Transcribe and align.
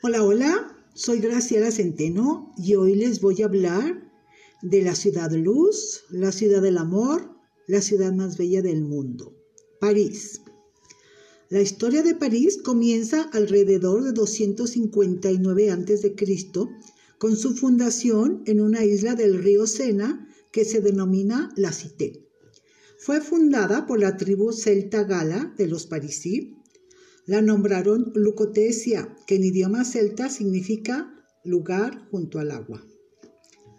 Hola, 0.00 0.22
hola, 0.22 0.76
soy 0.94 1.18
Graciela 1.18 1.72
Centeno 1.72 2.52
y 2.56 2.76
hoy 2.76 2.94
les 2.94 3.20
voy 3.20 3.42
a 3.42 3.46
hablar 3.46 4.08
de 4.62 4.82
la 4.82 4.94
ciudad 4.94 5.32
luz, 5.32 6.04
la 6.08 6.30
ciudad 6.30 6.62
del 6.62 6.78
amor, 6.78 7.34
la 7.66 7.82
ciudad 7.82 8.12
más 8.12 8.38
bella 8.38 8.62
del 8.62 8.82
mundo, 8.82 9.34
París. 9.80 10.42
La 11.48 11.60
historia 11.60 12.04
de 12.04 12.14
París 12.14 12.60
comienza 12.64 13.22
alrededor 13.32 14.04
de 14.04 14.12
259 14.12 15.70
a.C. 15.72 16.14
con 17.18 17.34
su 17.34 17.56
fundación 17.56 18.44
en 18.46 18.60
una 18.60 18.84
isla 18.84 19.16
del 19.16 19.42
río 19.42 19.66
Sena 19.66 20.28
que 20.52 20.64
se 20.64 20.80
denomina 20.80 21.52
La 21.56 21.72
Cité. 21.72 22.24
Fue 22.98 23.20
fundada 23.20 23.84
por 23.84 23.98
la 23.98 24.16
tribu 24.16 24.52
celta 24.52 25.02
gala 25.02 25.52
de 25.58 25.66
los 25.66 25.86
parisí 25.86 26.54
la 27.28 27.42
nombraron 27.42 28.10
Lucotesia, 28.14 29.14
que 29.26 29.34
en 29.34 29.44
idioma 29.44 29.84
celta 29.84 30.30
significa 30.30 31.14
lugar 31.44 32.08
junto 32.10 32.38
al 32.38 32.50
agua. 32.50 32.82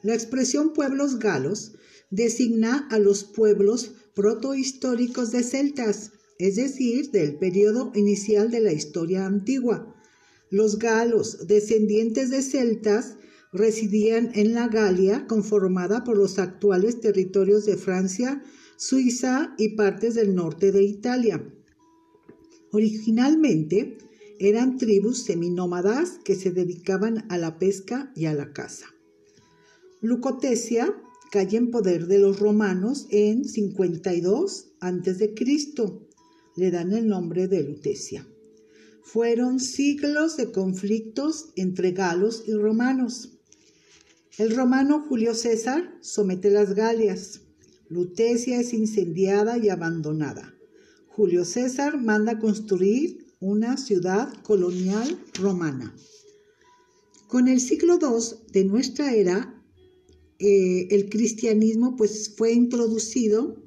La 0.03 0.13
expresión 0.13 0.71
pueblos 0.71 1.17
galos 1.17 1.73
designa 2.11 2.87
a 2.91 2.99
los 2.99 3.23
pueblos 3.23 3.93
protohistóricos 4.13 5.31
de 5.31 5.41
celtas, 5.41 6.11
es 6.37 6.57
decir, 6.57 7.09
del 7.09 7.39
periodo 7.39 7.91
inicial 7.95 8.51
de 8.51 8.59
la 8.59 8.71
historia 8.71 9.25
antigua. 9.25 9.95
Los 10.51 10.77
galos, 10.77 11.47
descendientes 11.47 12.29
de 12.29 12.43
celtas, 12.43 13.17
residían 13.51 14.29
en 14.35 14.53
la 14.53 14.67
Galia, 14.67 15.25
conformada 15.25 16.03
por 16.03 16.17
los 16.17 16.37
actuales 16.37 17.01
territorios 17.01 17.65
de 17.65 17.77
Francia, 17.77 18.43
Suiza 18.77 19.55
y 19.57 19.69
partes 19.69 20.13
del 20.13 20.35
norte 20.35 20.71
de 20.71 20.83
Italia. 20.83 21.51
Originalmente 22.71 23.97
eran 24.39 24.77
tribus 24.77 25.23
seminómadas 25.23 26.19
que 26.23 26.35
se 26.35 26.51
dedicaban 26.51 27.25
a 27.29 27.37
la 27.37 27.59
pesca 27.59 28.11
y 28.15 28.25
a 28.25 28.33
la 28.33 28.53
caza. 28.53 28.87
Lucotesia 30.01 30.95
cae 31.31 31.57
en 31.57 31.71
poder 31.71 32.07
de 32.07 32.19
los 32.19 32.39
romanos 32.39 33.07
en 33.09 33.43
52 33.43 34.71
a.C. 34.79 35.33
Le 36.55 36.71
dan 36.71 36.93
el 36.93 37.07
nombre 37.07 37.47
de 37.47 37.63
Lutecia. 37.63 38.27
Fueron 39.03 39.59
siglos 39.59 40.37
de 40.37 40.51
conflictos 40.51 41.49
entre 41.55 41.91
galos 41.91 42.43
y 42.47 42.53
romanos. 42.53 43.39
El 44.37 44.55
romano 44.55 45.03
Julio 45.07 45.33
César 45.33 45.97
somete 46.01 46.49
las 46.49 46.75
Galias. 46.75 47.41
Lutecia 47.89 48.59
es 48.59 48.73
incendiada 48.73 49.57
y 49.57 49.69
abandonada. 49.69 50.58
Julio 51.19 51.43
César 51.43 52.01
manda 52.01 52.39
construir 52.39 53.25
una 53.41 53.75
ciudad 53.75 54.33
colonial 54.41 55.19
romana. 55.33 55.93
Con 57.27 57.49
el 57.49 57.59
siglo 57.59 57.99
II 58.01 58.37
de 58.53 58.63
nuestra 58.63 59.13
era, 59.13 59.61
eh, 60.39 60.87
el 60.91 61.09
cristianismo 61.09 61.97
pues, 61.97 62.33
fue 62.37 62.53
introducido 62.53 63.61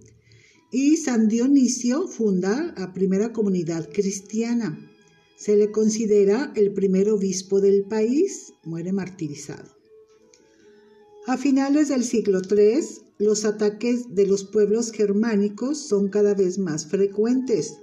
y 0.71 0.97
San 0.97 1.29
Dionisio 1.29 2.09
funda 2.09 2.75
la 2.79 2.95
primera 2.95 3.35
comunidad 3.35 3.87
cristiana. 3.93 4.91
Se 5.37 5.55
le 5.55 5.71
considera 5.71 6.55
el 6.57 6.73
primer 6.73 7.11
obispo 7.11 7.61
del 7.61 7.85
país, 7.85 8.55
muere 8.65 8.93
martirizado. 8.93 9.77
A 11.27 11.37
finales 11.37 11.89
del 11.89 12.05
siglo 12.05 12.41
III, 12.41 12.81
los 13.23 13.45
ataques 13.45 14.15
de 14.15 14.27
los 14.27 14.45
pueblos 14.45 14.91
germánicos 14.91 15.79
son 15.79 16.09
cada 16.09 16.35
vez 16.35 16.59
más 16.59 16.87
frecuentes, 16.87 17.75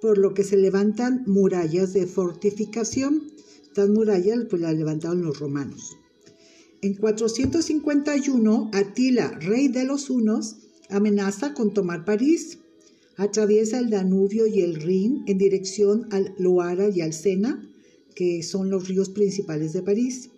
por 0.00 0.18
lo 0.18 0.34
que 0.34 0.42
se 0.42 0.56
levantan 0.56 1.22
murallas 1.26 1.92
de 1.92 2.06
fortificación. 2.06 3.22
Estas 3.62 3.88
murallas 3.88 4.40
pues 4.50 4.60
las 4.60 4.74
levantaron 4.74 5.22
los 5.22 5.38
romanos. 5.38 5.96
En 6.82 6.94
451, 6.94 8.70
Atila, 8.72 9.38
rey 9.38 9.68
de 9.68 9.84
los 9.84 10.10
hunos, 10.10 10.56
amenaza 10.90 11.54
con 11.54 11.72
tomar 11.72 12.04
París. 12.04 12.58
Atraviesa 13.16 13.78
el 13.78 13.88
Danubio 13.88 14.48
y 14.48 14.62
el 14.62 14.82
Rin 14.82 15.22
en 15.28 15.38
dirección 15.38 16.08
al 16.10 16.34
Loara 16.38 16.88
y 16.88 17.02
al 17.02 17.12
Sena, 17.12 17.64
que 18.16 18.42
son 18.42 18.68
los 18.68 18.88
ríos 18.88 19.10
principales 19.10 19.72
de 19.74 19.82
París. 19.82 20.31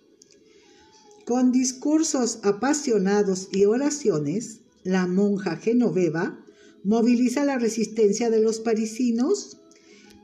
Con 1.25 1.53
discursos 1.53 2.41
apasionados 2.43 3.49
y 3.51 3.65
oraciones, 3.65 4.61
la 4.83 5.07
monja 5.07 5.57
genoveva 5.57 6.45
moviliza 6.83 7.47
la 7.47 7.59
resistencia 7.59 8.29
de 8.29 8.43
los 8.43 8.61
parisinos 8.61 9.59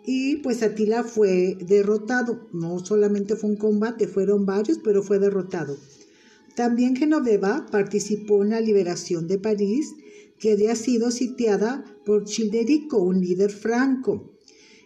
y 0.05 0.37
pues 0.37 0.63
Atila 0.63 1.03
fue 1.05 1.57
derrotado. 1.67 2.49
No 2.53 2.85
solamente 2.85 3.35
fue 3.35 3.49
un 3.49 3.57
combate, 3.57 4.09
fueron 4.09 4.45
varios, 4.45 4.79
pero 4.85 5.03
fue 5.03 5.19
derrotado. 5.19 5.79
También 6.55 6.95
Genoveva 6.97 7.65
participó 7.71 8.45
en 8.45 8.51
la 8.51 8.61
liberación 8.61 9.27
de 9.27 9.39
París, 9.39 9.95
que 10.39 10.53
había 10.53 10.75
sido 10.75 11.11
sitiada 11.11 11.83
por 12.05 12.25
Childerico, 12.25 12.99
un 12.99 13.23
líder 13.23 13.53
franco. 13.53 14.37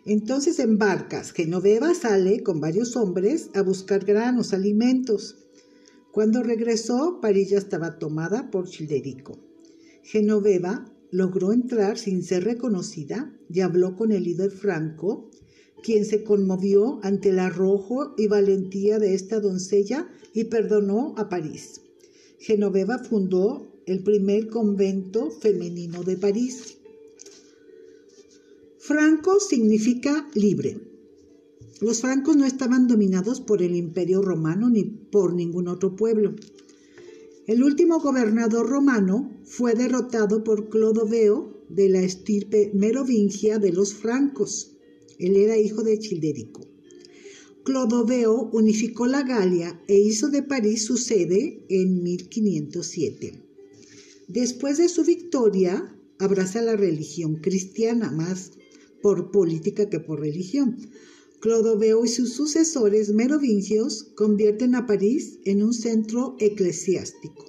Entonces 0.07 0.61
en 0.61 0.79
barcas, 0.79 1.33
Genoveva 1.33 1.93
sale 1.95 2.45
con 2.45 2.61
varios 2.61 2.95
hombres 2.95 3.51
a 3.55 3.63
buscar 3.63 4.05
granos, 4.05 4.53
alimentos. 4.53 5.44
Cuando 6.15 6.45
regresó, 6.45 7.19
París 7.21 7.51
ya 7.51 7.59
estaba 7.59 7.99
tomada 7.99 8.49
por 8.53 8.69
Childerico. 8.69 9.37
Genoveva 10.05 10.85
logró 11.11 11.53
entrar 11.53 11.99
sin 11.99 12.23
ser 12.23 12.45
reconocida 12.45 13.37
y 13.53 13.63
habló 13.63 13.97
con 13.97 14.13
el 14.13 14.23
líder 14.23 14.53
franco, 14.53 15.29
quien 15.83 16.05
se 16.05 16.23
conmovió 16.23 17.01
ante 17.03 17.31
el 17.31 17.41
arrojo 17.41 18.15
y 18.17 18.29
valentía 18.29 19.01
de 19.01 19.13
esta 19.15 19.41
doncella 19.41 20.09
y 20.33 20.45
perdonó 20.45 21.17
a 21.19 21.29
París. 21.29 21.81
Genoveva 22.39 23.01
fundó 23.01 23.67
el 23.85 24.05
primer 24.05 24.51
convento 24.51 25.33
femenino 25.33 26.05
de 26.05 26.17
París. 26.17 26.77
Franco 28.79 29.41
significa 29.41 30.31
libre. 30.35 30.94
Los 31.85 32.01
francos 32.01 32.35
no 32.35 32.47
estaban 32.47 32.87
dominados 32.87 33.43
por 33.43 33.61
el 33.61 33.77
imperio 33.77 34.23
romano 34.23 34.71
ni 34.71 34.85
por 34.85 35.35
ningún 35.35 35.69
otro 35.69 35.95
pueblo. 35.95 36.35
El 37.47 37.63
último 37.63 38.01
gobernador 38.01 38.67
romano 38.71 39.39
fue 39.45 39.75
derrotado 39.75 40.43
por 40.45 40.71
Clodoveo 40.71 41.63
de 41.69 41.91
la 41.91 42.01
estirpe 42.01 42.71
merovingia 42.73 43.59
de 43.59 43.71
los 43.71 43.93
francos. 43.93 44.79
Él 45.19 45.37
era 45.37 45.59
hijo 45.59 45.83
de 45.83 45.99
Childerico. 45.99 46.63
Clodoveo 47.65 48.49
unificó 48.55 49.05
la 49.05 49.23
Galia 49.23 49.79
e 49.87 49.99
hizo 50.01 50.31
de 50.31 50.43
París 50.43 50.87
su 50.87 50.97
sede 50.97 51.67
en 51.69 52.03
1507. 52.03 53.43
Después 54.29 54.79
de 54.79 54.89
su 54.89 55.05
victoria, 55.05 55.95
abraza 56.19 56.63
la 56.63 56.77
religión 56.77 57.43
cristiana, 57.43 58.11
más 58.11 58.53
por 59.03 59.31
política 59.31 59.91
que 59.91 60.01
por 60.01 60.21
religión. 60.21 60.79
Clodoveo 61.45 62.05
y 62.07 62.09
sus 62.09 62.33
sucesores 62.33 63.13
merovingios 63.13 64.05
convierten 64.15 64.75
a 64.75 64.87
París 64.87 65.41
en 65.45 65.63
un 65.63 65.75
centro 65.75 66.37
eclesiástico. 66.39 67.45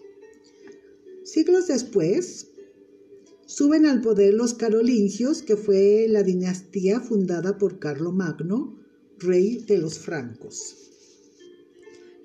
Siglos 1.24 1.68
después, 1.68 2.48
suben 3.46 3.86
al 3.86 4.02
poder 4.02 4.34
los 4.34 4.54
carolingios, 4.54 5.42
que 5.42 5.56
fue 5.56 6.08
la 6.10 6.24
dinastía 6.24 7.00
fundada 7.00 7.58
por 7.58 7.80
Carlomagno, 7.80 8.78
rey 9.18 9.60
de 9.60 9.78
los 9.78 9.98
francos. 9.98 10.76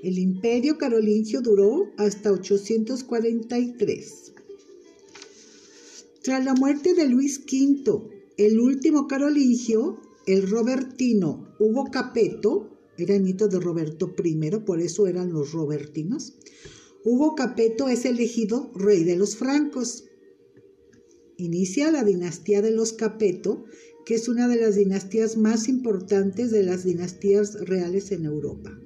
El 0.02 0.18
imperio 0.18 0.76
carolingio 0.76 1.40
duró 1.40 1.92
hasta 1.98 2.32
843. 2.32 4.32
Tras 6.24 6.44
la 6.44 6.54
muerte 6.54 6.94
de 6.94 7.06
Luis 7.06 7.38
V, 7.38 8.24
el 8.38 8.58
último 8.58 9.06
carolingio, 9.06 10.00
el 10.26 10.48
Robertino 10.48 11.54
Hugo 11.58 11.90
Capeto, 11.90 12.70
era 12.96 13.16
nieto 13.18 13.48
de 13.48 13.60
Roberto 13.60 14.14
I, 14.22 14.50
por 14.64 14.80
eso 14.80 15.06
eran 15.06 15.32
los 15.32 15.52
Robertinos. 15.52 16.34
Hugo 17.04 17.34
Capeto 17.34 17.88
es 17.88 18.04
elegido 18.04 18.70
rey 18.74 19.04
de 19.04 19.16
los 19.16 19.36
francos. 19.36 20.04
Inicia 21.38 21.90
la 21.90 22.04
dinastía 22.04 22.60
de 22.60 22.72
los 22.72 22.92
Capeto, 22.92 23.64
que 24.04 24.14
es 24.14 24.28
una 24.28 24.48
de 24.48 24.56
las 24.56 24.76
dinastías 24.76 25.36
más 25.36 25.68
importantes 25.68 26.50
de 26.50 26.62
las 26.62 26.84
dinastías 26.84 27.54
reales 27.60 28.12
en 28.12 28.24
Europa. 28.26 28.78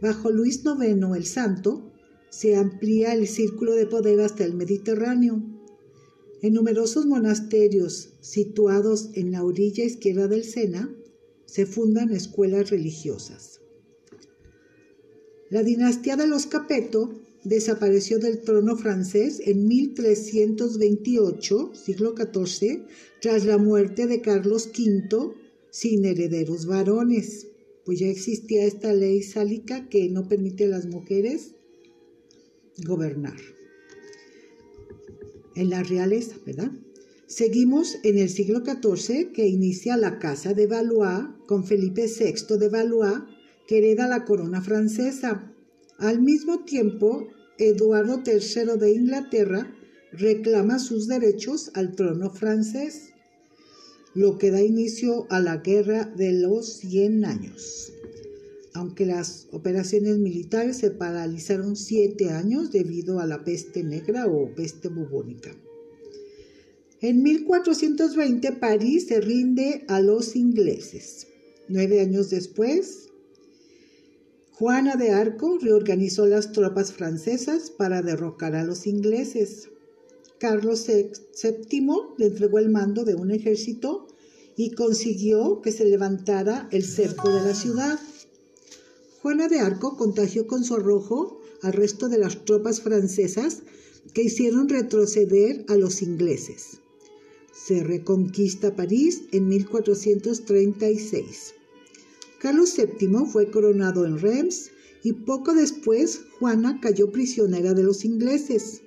Bajo 0.00 0.30
Luis 0.30 0.62
IX 0.64 1.16
el 1.16 1.26
Santo, 1.26 1.92
se 2.30 2.56
amplía 2.56 3.14
el 3.14 3.26
círculo 3.26 3.74
de 3.74 3.86
poder 3.86 4.20
hasta 4.20 4.44
el 4.44 4.54
Mediterráneo, 4.54 5.42
en 6.42 6.54
numerosos 6.54 7.06
monasterios 7.06 8.10
situados 8.20 9.10
en 9.14 9.32
la 9.32 9.44
orilla 9.44 9.84
izquierda 9.84 10.28
del 10.28 10.44
Sena 10.44 10.94
se 11.46 11.66
fundan 11.66 12.12
escuelas 12.12 12.70
religiosas. 12.70 13.60
La 15.50 15.62
dinastía 15.62 16.16
de 16.16 16.26
los 16.26 16.46
Capeto 16.46 17.14
desapareció 17.42 18.18
del 18.18 18.42
trono 18.42 18.76
francés 18.76 19.40
en 19.44 19.66
1328, 19.66 21.72
siglo 21.74 22.14
XIV, 22.14 22.84
tras 23.20 23.46
la 23.46 23.58
muerte 23.58 24.06
de 24.06 24.20
Carlos 24.20 24.68
V, 24.68 25.34
sin 25.70 26.04
herederos 26.04 26.66
varones. 26.66 27.46
pues 27.84 28.00
ya 28.00 28.08
existía 28.08 28.66
esta 28.66 28.92
ley 28.92 29.22
sálica 29.22 29.88
que 29.88 30.10
no 30.10 30.28
permite 30.28 30.64
a 30.64 30.68
las 30.68 30.84
mujeres 30.84 31.54
gobernar 32.84 33.57
en 35.58 35.70
la 35.70 35.82
realeza, 35.82 36.36
¿verdad? 36.46 36.70
Seguimos 37.26 37.98
en 38.04 38.16
el 38.16 38.30
siglo 38.30 38.62
XIV 38.64 39.32
que 39.32 39.46
inicia 39.46 39.98
la 39.98 40.18
Casa 40.18 40.54
de 40.54 40.66
Valois 40.66 41.26
con 41.46 41.64
Felipe 41.64 42.06
VI 42.06 42.56
de 42.56 42.68
Valois 42.68 43.20
que 43.66 43.78
hereda 43.78 44.08
la 44.08 44.24
corona 44.24 44.62
francesa. 44.62 45.52
Al 45.98 46.22
mismo 46.22 46.64
tiempo, 46.64 47.28
Eduardo 47.58 48.22
III 48.24 48.78
de 48.78 48.92
Inglaterra 48.92 49.74
reclama 50.12 50.78
sus 50.78 51.06
derechos 51.06 51.70
al 51.74 51.94
trono 51.94 52.30
francés, 52.30 53.12
lo 54.14 54.38
que 54.38 54.50
da 54.50 54.62
inicio 54.62 55.26
a 55.28 55.40
la 55.40 55.58
Guerra 55.58 56.04
de 56.04 56.32
los 56.32 56.78
Cien 56.78 57.24
Años. 57.24 57.92
Aunque 58.78 59.06
las 59.06 59.48
operaciones 59.50 60.18
militares 60.18 60.76
se 60.76 60.92
paralizaron 60.92 61.74
siete 61.74 62.30
años 62.30 62.70
debido 62.70 63.18
a 63.18 63.26
la 63.26 63.42
peste 63.42 63.82
negra 63.82 64.28
o 64.28 64.54
peste 64.54 64.86
bubónica. 64.86 65.50
En 67.00 67.24
1420 67.24 68.52
París 68.52 69.06
se 69.08 69.20
rinde 69.20 69.84
a 69.88 70.00
los 70.00 70.36
ingleses. 70.36 71.26
Nueve 71.68 72.00
años 72.00 72.30
después, 72.30 73.08
Juana 74.52 74.94
de 74.94 75.10
Arco 75.10 75.58
reorganizó 75.60 76.26
las 76.26 76.52
tropas 76.52 76.92
francesas 76.92 77.72
para 77.72 78.00
derrocar 78.00 78.54
a 78.54 78.62
los 78.62 78.86
ingleses. 78.86 79.70
Carlos 80.38 80.86
VII 80.86 81.86
le 82.16 82.26
entregó 82.26 82.60
el 82.60 82.68
mando 82.68 83.04
de 83.04 83.16
un 83.16 83.32
ejército 83.32 84.06
y 84.56 84.70
consiguió 84.70 85.62
que 85.62 85.72
se 85.72 85.84
levantara 85.84 86.68
el 86.70 86.84
cerco 86.84 87.28
de 87.28 87.42
la 87.42 87.54
ciudad. 87.54 87.98
Juana 89.28 89.48
de 89.48 89.60
Arco 89.60 89.98
contagió 89.98 90.46
con 90.46 90.64
su 90.64 90.74
arrojo 90.74 91.42
al 91.60 91.74
resto 91.74 92.08
de 92.08 92.16
las 92.16 92.46
tropas 92.46 92.80
francesas 92.80 93.62
que 94.14 94.22
hicieron 94.22 94.70
retroceder 94.70 95.66
a 95.68 95.76
los 95.76 96.00
ingleses. 96.00 96.80
Se 97.52 97.84
reconquista 97.84 98.74
París 98.74 99.24
en 99.32 99.48
1436. 99.48 101.54
Carlos 102.40 102.74
VII 102.74 103.26
fue 103.30 103.50
coronado 103.50 104.06
en 104.06 104.18
Reims 104.18 104.70
y 105.04 105.12
poco 105.12 105.52
después 105.52 106.22
Juana 106.38 106.80
cayó 106.80 107.12
prisionera 107.12 107.74
de 107.74 107.82
los 107.82 108.06
ingleses. 108.06 108.80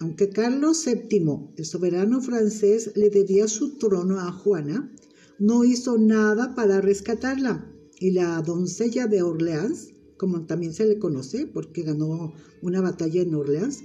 Aunque 0.00 0.30
Carlos 0.30 0.84
VII, 0.84 1.52
el 1.56 1.64
soberano 1.64 2.20
francés, 2.20 2.90
le 2.96 3.10
debía 3.10 3.46
su 3.46 3.78
trono 3.78 4.18
a 4.18 4.32
Juana, 4.32 4.92
no 5.38 5.62
hizo 5.62 5.98
nada 5.98 6.56
para 6.56 6.80
rescatarla 6.80 7.70
y 8.00 8.10
la 8.12 8.40
doncella 8.42 9.06
de 9.06 9.22
Orleans, 9.22 9.90
como 10.16 10.46
también 10.46 10.72
se 10.72 10.86
le 10.86 10.98
conoce 10.98 11.46
porque 11.46 11.82
ganó 11.82 12.32
una 12.62 12.80
batalla 12.80 13.22
en 13.22 13.34
Orleans, 13.34 13.84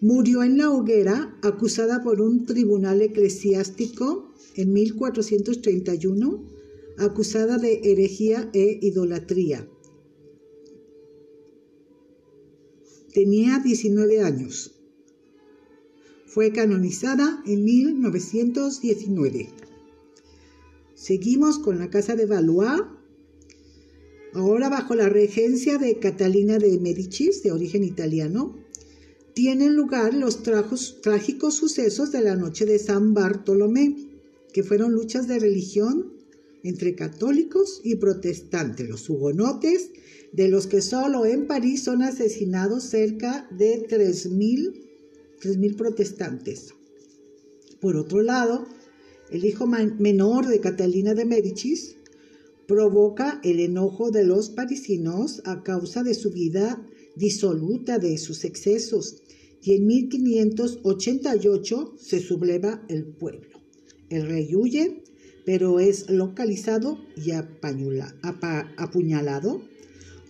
murió 0.00 0.42
en 0.42 0.58
la 0.58 0.70
hoguera 0.70 1.36
acusada 1.42 2.04
por 2.04 2.20
un 2.20 2.44
tribunal 2.44 3.00
eclesiástico 3.00 4.30
en 4.54 4.72
1431 4.72 6.44
acusada 6.98 7.58
de 7.58 7.80
herejía 7.82 8.50
e 8.52 8.78
idolatría. 8.82 9.68
Tenía 13.12 13.58
19 13.60 14.20
años. 14.20 14.74
Fue 16.26 16.52
canonizada 16.52 17.42
en 17.46 17.64
1919. 17.64 19.48
Seguimos 20.94 21.58
con 21.58 21.78
la 21.78 21.88
Casa 21.88 22.14
de 22.16 22.26
Valois, 22.26 22.82
ahora 24.36 24.68
bajo 24.68 24.94
la 24.94 25.08
regencia 25.08 25.78
de 25.78 25.98
Catalina 25.98 26.58
de 26.58 26.78
Medicis, 26.78 27.42
de 27.42 27.52
origen 27.52 27.84
italiano. 27.84 28.58
Tienen 29.34 29.74
lugar 29.74 30.14
los 30.14 30.42
trágicos 30.42 31.54
sucesos 31.54 32.12
de 32.12 32.20
la 32.20 32.36
noche 32.36 32.66
de 32.66 32.78
San 32.78 33.14
Bartolomé, 33.14 33.96
que 34.52 34.62
fueron 34.62 34.92
luchas 34.92 35.26
de 35.26 35.38
religión 35.38 36.12
entre 36.62 36.94
católicos 36.94 37.80
y 37.84 37.96
protestantes, 37.96 38.88
los 38.88 39.08
hugonotes, 39.08 39.90
de 40.32 40.48
los 40.48 40.66
que 40.66 40.82
solo 40.82 41.24
en 41.24 41.46
París 41.46 41.84
son 41.84 42.02
asesinados 42.02 42.84
cerca 42.84 43.48
de 43.50 43.86
3.000 43.88 45.76
protestantes. 45.76 46.74
Por 47.80 47.96
otro 47.96 48.20
lado, 48.22 48.66
el 49.30 49.44
hijo 49.44 49.66
menor 49.66 50.46
de 50.46 50.60
Catalina 50.60 51.14
de 51.14 51.24
Médicis 51.24 51.95
provoca 52.66 53.40
el 53.44 53.60
enojo 53.60 54.10
de 54.10 54.24
los 54.24 54.50
parisinos 54.50 55.42
a 55.44 55.62
causa 55.62 56.02
de 56.02 56.14
su 56.14 56.30
vida 56.30 56.84
disoluta 57.14 57.98
de 57.98 58.18
sus 58.18 58.44
excesos 58.44 59.22
y 59.62 59.74
en 59.74 59.86
1588 59.86 61.94
se 61.98 62.20
subleva 62.20 62.84
el 62.88 63.06
pueblo. 63.06 63.60
El 64.10 64.26
rey 64.26 64.54
huye 64.54 65.02
pero 65.46 65.78
es 65.78 66.10
localizado 66.10 66.98
y 67.16 67.30
apuñalado. 67.30 69.62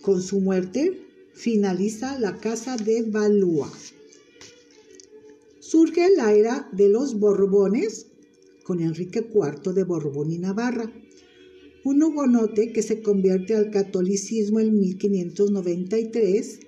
Con 0.03 0.21
su 0.21 0.39
muerte 0.39 1.01
finaliza 1.33 2.19
la 2.19 2.37
casa 2.37 2.77
de 2.77 3.01
Valois. 3.01 3.95
Surge 5.59 6.15
la 6.15 6.33
era 6.33 6.69
de 6.71 6.87
los 6.87 7.19
Borbones 7.19 8.05
con 8.63 8.79
Enrique 8.79 9.27
IV 9.27 9.73
de 9.73 9.83
Borbón 9.83 10.31
y 10.31 10.37
Navarra, 10.37 10.93
un 11.87 12.03
hugonote 12.03 12.73
que 12.73 12.81
se 12.81 13.01
convierte 13.01 13.55
al 13.55 13.71
catolicismo 13.71 14.59
en 14.59 14.77
1593 14.77 16.59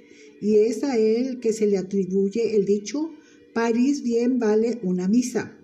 y 0.41 0.55
es 0.55 0.81
a 0.85 0.97
él 0.97 1.41
que 1.41 1.51
se 1.51 1.67
le 1.67 1.77
atribuye 1.77 2.55
el 2.55 2.63
dicho 2.63 3.11
París 3.53 4.01
bien 4.01 4.39
vale 4.39 4.79
una 4.81 5.09
misa. 5.09 5.57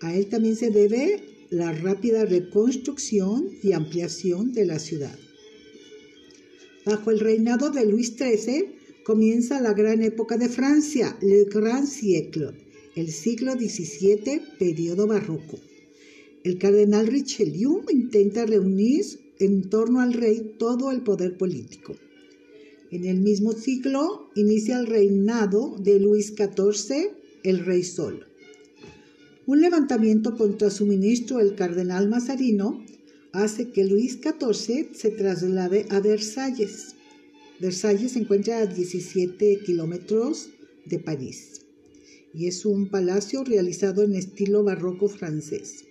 A 0.00 0.14
él 0.14 0.26
también 0.26 0.54
se 0.54 0.70
debe 0.70 1.20
la 1.50 1.72
rápida 1.72 2.24
reconstrucción 2.24 3.48
y 3.60 3.72
ampliación 3.72 4.52
de 4.52 4.66
la 4.66 4.78
ciudad. 4.78 5.18
Bajo 6.86 7.10
el 7.10 7.18
reinado 7.18 7.70
de 7.70 7.84
Luis 7.86 8.14
XIII 8.16 8.66
comienza 9.02 9.60
la 9.60 9.74
gran 9.74 10.00
época 10.02 10.36
de 10.36 10.48
Francia, 10.48 11.18
le 11.20 11.44
Grand 11.46 11.88
Siècle, 11.88 12.52
el 12.94 13.10
siglo 13.10 13.54
XVII, 13.54 14.42
periodo 14.60 15.08
barroco. 15.08 15.58
El 16.42 16.56
cardenal 16.56 17.06
Richelieu 17.06 17.82
intenta 17.90 18.46
reunir 18.46 19.04
en 19.38 19.68
torno 19.68 20.00
al 20.00 20.14
rey 20.14 20.54
todo 20.58 20.90
el 20.90 21.02
poder 21.02 21.36
político. 21.36 21.96
En 22.90 23.04
el 23.04 23.20
mismo 23.20 23.52
siglo 23.52 24.30
inicia 24.34 24.78
el 24.78 24.86
reinado 24.86 25.76
de 25.78 26.00
Luis 26.00 26.34
XIV, 26.34 27.10
el 27.42 27.64
rey 27.64 27.82
Sol. 27.82 28.26
Un 29.46 29.60
levantamiento 29.60 30.36
contra 30.36 30.70
su 30.70 30.86
ministro, 30.86 31.40
el 31.40 31.54
cardenal 31.56 32.08
Mazarino, 32.08 32.84
hace 33.32 33.70
que 33.70 33.84
Luis 33.84 34.18
XIV 34.22 34.94
se 34.94 35.10
traslade 35.10 35.86
a 35.90 36.00
Versalles. 36.00 36.96
Versalles 37.60 38.12
se 38.12 38.20
encuentra 38.20 38.60
a 38.60 38.66
17 38.66 39.60
kilómetros 39.60 40.48
de 40.86 40.98
París 40.98 41.66
y 42.32 42.46
es 42.46 42.64
un 42.64 42.88
palacio 42.88 43.44
realizado 43.44 44.02
en 44.02 44.14
estilo 44.14 44.64
barroco 44.64 45.08
francés. 45.08 45.84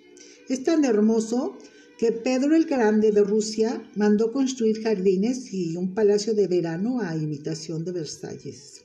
Es 0.50 0.63
tan 0.63 0.84
hermoso 0.84 1.56
que 2.00 2.12
Pedro 2.12 2.56
el 2.56 2.65
Grande 2.65 3.12
de 3.12 3.24
Rusia 3.24 3.84
mandó 3.96 4.32
construir 4.32 4.82
jardines 4.82 5.53
y 5.53 5.75
un 5.75 5.94
palacio 5.94 6.34
de 6.34 6.48
verano 6.48 7.01
a 7.01 7.15
imitación 7.15 7.86
de 7.86 7.91
Versalles. 7.91 8.82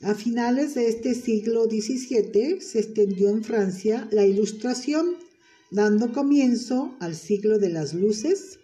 A 0.00 0.14
finales 0.14 0.74
de 0.74 0.88
este 0.88 1.14
siglo 1.14 1.64
XVII 1.64 2.62
se 2.62 2.78
extendió 2.78 3.28
en 3.28 3.44
Francia 3.44 4.08
la 4.10 4.24
Ilustración, 4.24 5.16
dando 5.70 6.12
comienzo 6.12 6.96
al 6.98 7.14
siglo 7.14 7.58
de 7.58 7.68
las 7.68 7.92
luces, 7.92 8.58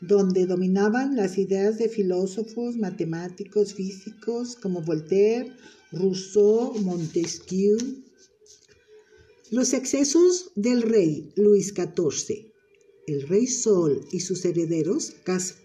donde 0.00 0.46
dominaban 0.46 1.14
las 1.14 1.38
ideas 1.38 1.78
de 1.78 1.88
filósofos, 1.88 2.76
matemáticos, 2.76 3.74
físicos 3.74 4.56
como 4.56 4.82
Voltaire, 4.82 5.52
Rousseau, 5.92 6.74
Montesquieu. 6.80 7.78
Los 9.52 9.72
excesos 9.74 10.50
del 10.54 10.80
rey 10.80 11.30
Luis 11.36 11.74
XIV, 11.74 12.52
el 13.06 13.28
rey 13.28 13.46
Sol 13.46 14.00
y 14.10 14.20
sus 14.20 14.46
herederos 14.46 15.14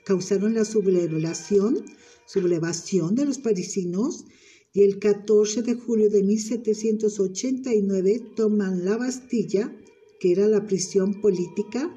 causaron 0.03 0.55
la 0.55 0.65
sublevación, 0.65 1.85
de 3.15 3.25
los 3.25 3.37
parisinos 3.37 4.25
y 4.73 4.83
el 4.83 4.99
14 4.99 5.61
de 5.61 5.75
julio 5.75 6.09
de 6.09 6.21
1789 6.21 8.33
toman 8.35 8.83
la 8.83 8.97
Bastilla, 8.97 9.73
que 10.19 10.33
era 10.33 10.49
la 10.49 10.65
prisión 10.65 11.21
política 11.21 11.89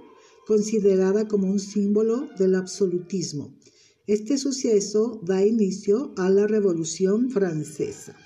considerada 0.47 1.27
como 1.27 1.51
un 1.51 1.59
símbolo 1.59 2.29
del 2.39 2.55
absolutismo. 2.55 3.59
Este 4.07 4.39
suceso 4.39 5.21
da 5.25 5.45
inicio 5.45 6.13
a 6.17 6.31
la 6.31 6.47
Revolución 6.47 7.33
Francesa. 7.33 8.17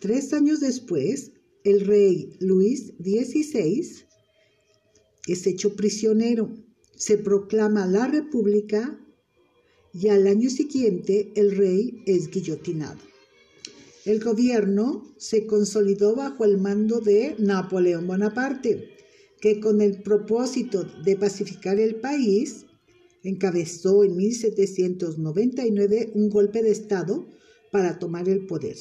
Tres 0.00 0.32
años 0.32 0.60
después, 0.60 1.32
el 1.64 1.86
rey 1.86 2.36
Luis 2.40 2.92
XVI 2.98 4.06
es 5.26 5.46
hecho 5.46 5.76
prisionero. 5.76 6.54
se 6.96 7.16
proclama 7.16 7.86
la 7.86 8.06
república 8.06 9.00
y 9.94 10.08
al 10.08 10.26
año 10.26 10.50
siguiente 10.50 11.32
el 11.34 11.56
rey 11.56 12.02
es 12.06 12.30
guillotinado. 12.30 13.00
El 14.04 14.22
gobierno 14.22 15.14
se 15.16 15.46
consolidó 15.46 16.14
bajo 16.14 16.44
el 16.44 16.58
mando 16.58 17.00
de 17.00 17.36
Napoleón 17.38 18.06
Bonaparte, 18.06 18.90
que 19.40 19.60
con 19.60 19.80
el 19.80 20.02
propósito 20.02 20.84
de 21.04 21.16
pacificar 21.16 21.78
el 21.80 21.96
país, 21.96 22.66
encabezó 23.22 24.04
en 24.04 24.16
1799 24.16 26.12
un 26.14 26.28
golpe 26.28 26.62
de 26.62 26.70
Estado 26.70 27.26
para 27.70 27.98
tomar 27.98 28.28
el 28.28 28.46
poder, 28.46 28.76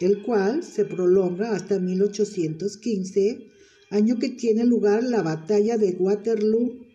el 0.00 0.22
cual 0.22 0.62
se 0.62 0.84
prolonga 0.84 1.54
hasta 1.54 1.78
1815, 1.78 3.46
año 3.90 4.18
que 4.18 4.30
tiene 4.30 4.64
lugar 4.64 5.02
la 5.04 5.22
batalla 5.22 5.78
de 5.78 5.96
Waterloo. 5.98 6.86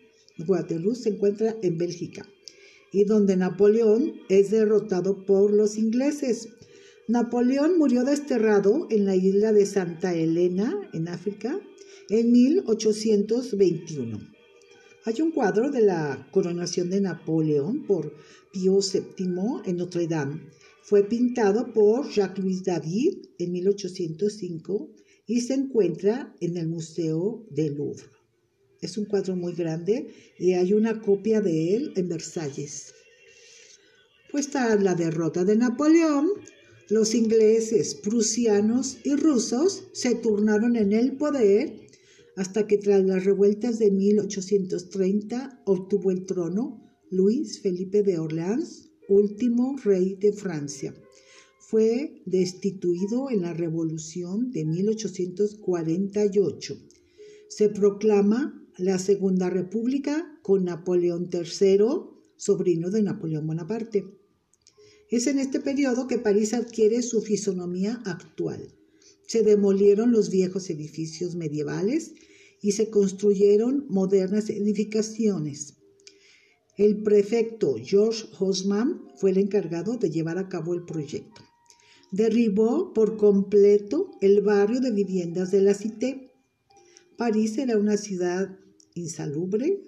Waterloo 0.46 0.94
se 0.94 1.10
encuentra 1.10 1.56
en 1.62 1.78
Bélgica 1.78 2.26
y 2.92 3.04
donde 3.04 3.36
Napoleón 3.36 4.12
es 4.28 4.50
derrotado 4.50 5.24
por 5.24 5.52
los 5.52 5.78
ingleses. 5.78 6.50
Napoleón 7.08 7.78
murió 7.78 8.04
desterrado 8.04 8.86
en 8.90 9.06
la 9.06 9.16
isla 9.16 9.52
de 9.52 9.66
Santa 9.66 10.14
Elena, 10.14 10.88
en 10.92 11.08
África, 11.08 11.58
en 12.08 12.30
1821. 12.30 14.20
Hay 15.04 15.20
un 15.20 15.32
cuadro 15.32 15.70
de 15.70 15.80
la 15.80 16.28
coronación 16.30 16.90
de 16.90 17.00
Napoleón 17.00 17.86
por 17.86 18.14
Pío 18.52 18.78
VII 18.78 19.62
en 19.64 19.76
Notre 19.76 20.06
Dame. 20.06 20.42
Fue 20.82 21.04
pintado 21.04 21.72
por 21.72 22.10
Jacques-Louis 22.10 22.64
David 22.64 23.26
en 23.38 23.52
1805 23.52 24.90
y 25.26 25.40
se 25.40 25.54
encuentra 25.54 26.34
en 26.40 26.56
el 26.56 26.68
Museo 26.68 27.46
del 27.50 27.76
Louvre. 27.76 28.04
Es 28.80 28.98
un 28.98 29.04
cuadro 29.04 29.36
muy 29.36 29.54
grande 29.54 30.08
y 30.38 30.54
hay 30.54 30.74
una 30.74 31.00
copia 31.00 31.40
de 31.40 31.76
él 31.76 31.92
en 31.94 32.08
Versalles. 32.08 32.94
Pues 34.32 34.52
la 34.52 34.94
derrota 34.94 35.44
de 35.44 35.56
Napoleón, 35.56 36.28
los 36.88 37.14
ingleses, 37.14 37.94
prusianos 37.94 38.98
y 39.04 39.14
rusos 39.14 39.84
se 39.92 40.16
turnaron 40.16 40.74
en 40.74 40.92
el 40.92 41.16
poder 41.16 41.82
hasta 42.36 42.66
que 42.66 42.78
tras 42.78 43.04
las 43.04 43.24
revueltas 43.24 43.78
de 43.78 43.90
1830 43.90 45.62
obtuvo 45.64 46.10
el 46.10 46.26
trono 46.26 46.82
Luis 47.10 47.60
Felipe 47.60 48.02
de 48.02 48.18
Orleans, 48.18 48.91
último 49.12 49.76
rey 49.84 50.14
de 50.14 50.32
Francia. 50.32 50.94
Fue 51.58 52.22
destituido 52.26 53.30
en 53.30 53.42
la 53.42 53.52
Revolución 53.52 54.50
de 54.50 54.64
1848. 54.64 56.76
Se 57.48 57.68
proclama 57.68 58.58
la 58.78 58.98
Segunda 58.98 59.50
República 59.50 60.38
con 60.42 60.64
Napoleón 60.64 61.28
III, 61.32 61.78
sobrino 62.36 62.90
de 62.90 63.02
Napoleón 63.02 63.46
Bonaparte. 63.46 64.06
Es 65.10 65.26
en 65.26 65.38
este 65.38 65.60
periodo 65.60 66.06
que 66.06 66.16
París 66.18 66.54
adquiere 66.54 67.02
su 67.02 67.20
fisonomía 67.20 68.00
actual. 68.06 68.72
Se 69.26 69.42
demolieron 69.42 70.10
los 70.10 70.30
viejos 70.30 70.70
edificios 70.70 71.34
medievales 71.34 72.14
y 72.62 72.72
se 72.72 72.88
construyeron 72.88 73.84
modernas 73.88 74.48
edificaciones. 74.48 75.74
El 76.78 77.02
prefecto 77.02 77.76
George 77.82 78.24
Haussmann 78.38 79.02
fue 79.16 79.30
el 79.30 79.38
encargado 79.38 79.98
de 79.98 80.10
llevar 80.10 80.38
a 80.38 80.48
cabo 80.48 80.72
el 80.72 80.84
proyecto. 80.84 81.42
Derribó 82.10 82.94
por 82.94 83.18
completo 83.18 84.10
el 84.22 84.40
barrio 84.40 84.80
de 84.80 84.90
viviendas 84.90 85.50
de 85.50 85.60
la 85.60 85.74
Cité. 85.74 86.32
París 87.18 87.58
era 87.58 87.76
una 87.76 87.98
ciudad 87.98 88.58
insalubre. 88.94 89.82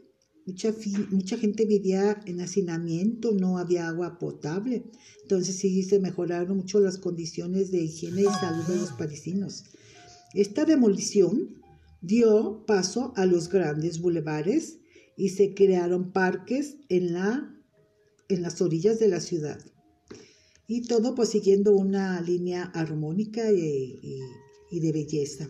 Mucha, 0.44 0.74
mucha 1.10 1.38
gente 1.38 1.64
vivía 1.64 2.20
en 2.26 2.42
hacinamiento, 2.42 3.32
no 3.32 3.56
había 3.56 3.88
agua 3.88 4.18
potable. 4.18 4.84
Entonces 5.22 5.56
sí 5.56 5.82
se 5.84 6.00
mejoraron 6.00 6.58
mucho 6.58 6.80
las 6.80 6.98
condiciones 6.98 7.70
de 7.70 7.82
higiene 7.82 8.22
y 8.22 8.24
salud 8.24 8.64
de 8.64 8.76
los 8.76 8.92
parisinos. 8.92 9.64
Esta 10.34 10.66
demolición 10.66 11.62
dio 12.02 12.64
paso 12.66 13.14
a 13.16 13.24
los 13.24 13.48
grandes 13.48 14.02
bulevares 14.02 14.80
y 15.16 15.30
se 15.30 15.54
crearon 15.54 16.12
parques 16.12 16.76
en, 16.88 17.12
la, 17.12 17.54
en 18.28 18.42
las 18.42 18.60
orillas 18.60 18.98
de 18.98 19.08
la 19.08 19.20
ciudad. 19.20 19.58
Y 20.66 20.82
todo 20.82 21.14
pues 21.14 21.28
siguiendo 21.28 21.74
una 21.74 22.20
línea 22.20 22.64
armónica 22.74 23.50
y 23.52 24.80
de 24.80 24.92
belleza. 24.92 25.48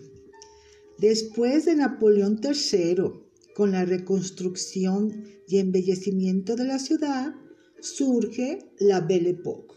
Después 0.98 1.64
de 1.64 1.76
Napoleón 1.76 2.40
III, 2.42 2.96
con 3.54 3.72
la 3.72 3.84
reconstrucción 3.84 5.24
y 5.48 5.58
embellecimiento 5.58 6.56
de 6.56 6.64
la 6.64 6.78
ciudad, 6.78 7.34
surge 7.80 8.70
la 8.78 9.00
Belle 9.00 9.30
Époque, 9.30 9.74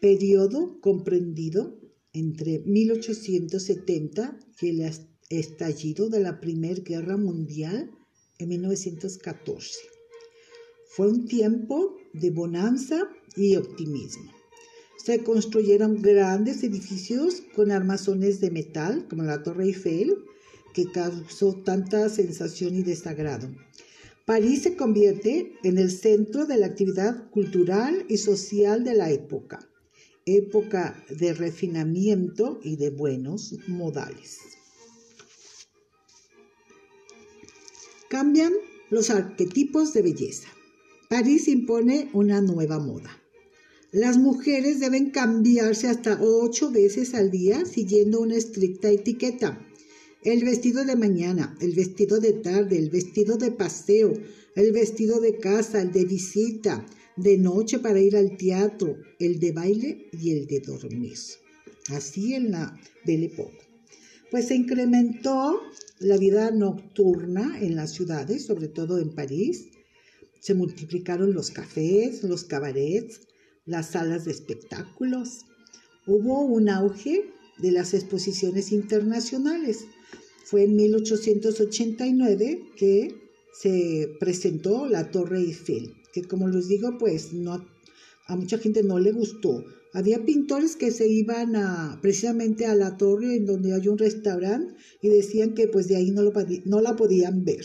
periodo 0.00 0.80
comprendido 0.80 1.80
entre 2.12 2.60
1870 2.60 4.38
y 4.60 4.68
el 4.68 4.90
estallido 5.30 6.08
de 6.08 6.20
la 6.20 6.40
Primera 6.40 6.80
Guerra 6.82 7.16
Mundial 7.16 7.90
en 8.38 8.48
1914. 8.48 9.78
Fue 10.88 11.08
un 11.08 11.26
tiempo 11.26 11.96
de 12.12 12.30
bonanza 12.30 13.08
y 13.36 13.56
optimismo. 13.56 14.32
Se 15.04 15.22
construyeron 15.22 16.02
grandes 16.02 16.62
edificios 16.62 17.42
con 17.54 17.70
armazones 17.70 18.40
de 18.40 18.50
metal, 18.50 19.06
como 19.08 19.22
la 19.22 19.42
Torre 19.42 19.64
Eiffel, 19.64 20.24
que 20.74 20.90
causó 20.90 21.54
tanta 21.62 22.08
sensación 22.08 22.74
y 22.74 22.82
desagrado. 22.82 23.48
París 24.26 24.62
se 24.62 24.76
convierte 24.76 25.54
en 25.62 25.78
el 25.78 25.90
centro 25.90 26.44
de 26.44 26.58
la 26.58 26.66
actividad 26.66 27.30
cultural 27.30 28.04
y 28.08 28.18
social 28.18 28.84
de 28.84 28.94
la 28.94 29.10
época, 29.10 29.58
época 30.26 31.02
de 31.08 31.32
refinamiento 31.32 32.60
y 32.62 32.76
de 32.76 32.90
buenos 32.90 33.54
modales. 33.66 34.57
Cambian 38.08 38.52
los 38.90 39.10
arquetipos 39.10 39.92
de 39.92 40.02
belleza. 40.02 40.48
París 41.10 41.46
impone 41.48 42.10
una 42.12 42.40
nueva 42.40 42.78
moda. 42.78 43.22
Las 43.92 44.18
mujeres 44.18 44.80
deben 44.80 45.10
cambiarse 45.10 45.88
hasta 45.88 46.18
ocho 46.20 46.70
veces 46.70 47.14
al 47.14 47.30
día 47.30 47.64
siguiendo 47.64 48.20
una 48.20 48.36
estricta 48.36 48.90
etiqueta. 48.90 49.66
El 50.24 50.44
vestido 50.44 50.84
de 50.84 50.96
mañana, 50.96 51.56
el 51.60 51.72
vestido 51.74 52.20
de 52.20 52.32
tarde, 52.34 52.78
el 52.78 52.90
vestido 52.90 53.36
de 53.36 53.50
paseo, 53.50 54.12
el 54.54 54.72
vestido 54.72 55.20
de 55.20 55.38
casa, 55.38 55.80
el 55.80 55.92
de 55.92 56.04
visita, 56.04 56.84
de 57.16 57.36
noche 57.38 57.78
para 57.78 58.00
ir 58.00 58.16
al 58.16 58.36
teatro, 58.36 58.96
el 59.18 59.38
de 59.40 59.52
baile 59.52 60.06
y 60.12 60.32
el 60.32 60.46
de 60.46 60.60
dormir. 60.60 61.18
Así 61.88 62.34
en 62.34 62.50
la 62.52 62.78
Belle 63.06 63.26
Époque. 63.26 63.58
Pues 64.30 64.48
se 64.48 64.54
incrementó 64.54 65.60
la 66.00 66.16
vida 66.16 66.50
nocturna 66.50 67.58
en 67.60 67.76
las 67.76 67.92
ciudades, 67.92 68.46
sobre 68.46 68.68
todo 68.68 68.98
en 68.98 69.14
París. 69.14 69.68
Se 70.40 70.54
multiplicaron 70.54 71.32
los 71.32 71.50
cafés, 71.50 72.22
los 72.22 72.44
cabarets, 72.44 73.20
las 73.66 73.90
salas 73.90 74.24
de 74.24 74.32
espectáculos. 74.32 75.46
Hubo 76.06 76.42
un 76.42 76.68
auge 76.68 77.24
de 77.58 77.72
las 77.72 77.94
exposiciones 77.94 78.72
internacionales 78.72 79.86
fue 80.48 80.64
en 80.64 80.76
1889 80.76 82.70
que 82.74 83.14
se 83.52 84.08
presentó 84.18 84.86
la 84.86 85.10
Torre 85.10 85.40
Eiffel, 85.40 85.92
que 86.10 86.22
como 86.22 86.48
les 86.48 86.68
digo, 86.68 86.96
pues 86.98 87.34
no, 87.34 87.62
a 88.28 88.36
mucha 88.36 88.58
gente 88.58 88.82
no 88.82 88.98
le 88.98 89.10
gustó. 89.10 89.64
Había 89.94 90.24
pintores 90.24 90.76
que 90.76 90.90
se 90.90 91.08
iban 91.08 91.56
a, 91.56 91.98
precisamente 92.02 92.66
a 92.66 92.74
la 92.74 92.96
torre 92.98 93.36
en 93.36 93.46
donde 93.46 93.74
hay 93.74 93.88
un 93.88 93.98
restaurante 93.98 94.74
y 95.00 95.08
decían 95.08 95.54
que 95.54 95.66
pues 95.66 95.88
de 95.88 95.96
ahí 95.96 96.10
no, 96.10 96.22
lo, 96.22 96.32
no 96.66 96.80
la 96.82 96.94
podían 96.94 97.44
ver. 97.44 97.64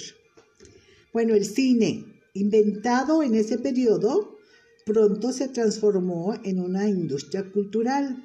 Bueno, 1.12 1.36
el 1.36 1.46
cine, 1.46 2.06
inventado 2.34 3.22
en 3.24 3.36
ese 3.36 3.58
periodo, 3.58 4.38
pronto 4.86 5.34
se 5.34 5.50
transformó 5.50 6.34
en 6.44 6.60
una 6.60 6.88
industria 6.88 7.52
cultural. 7.52 8.24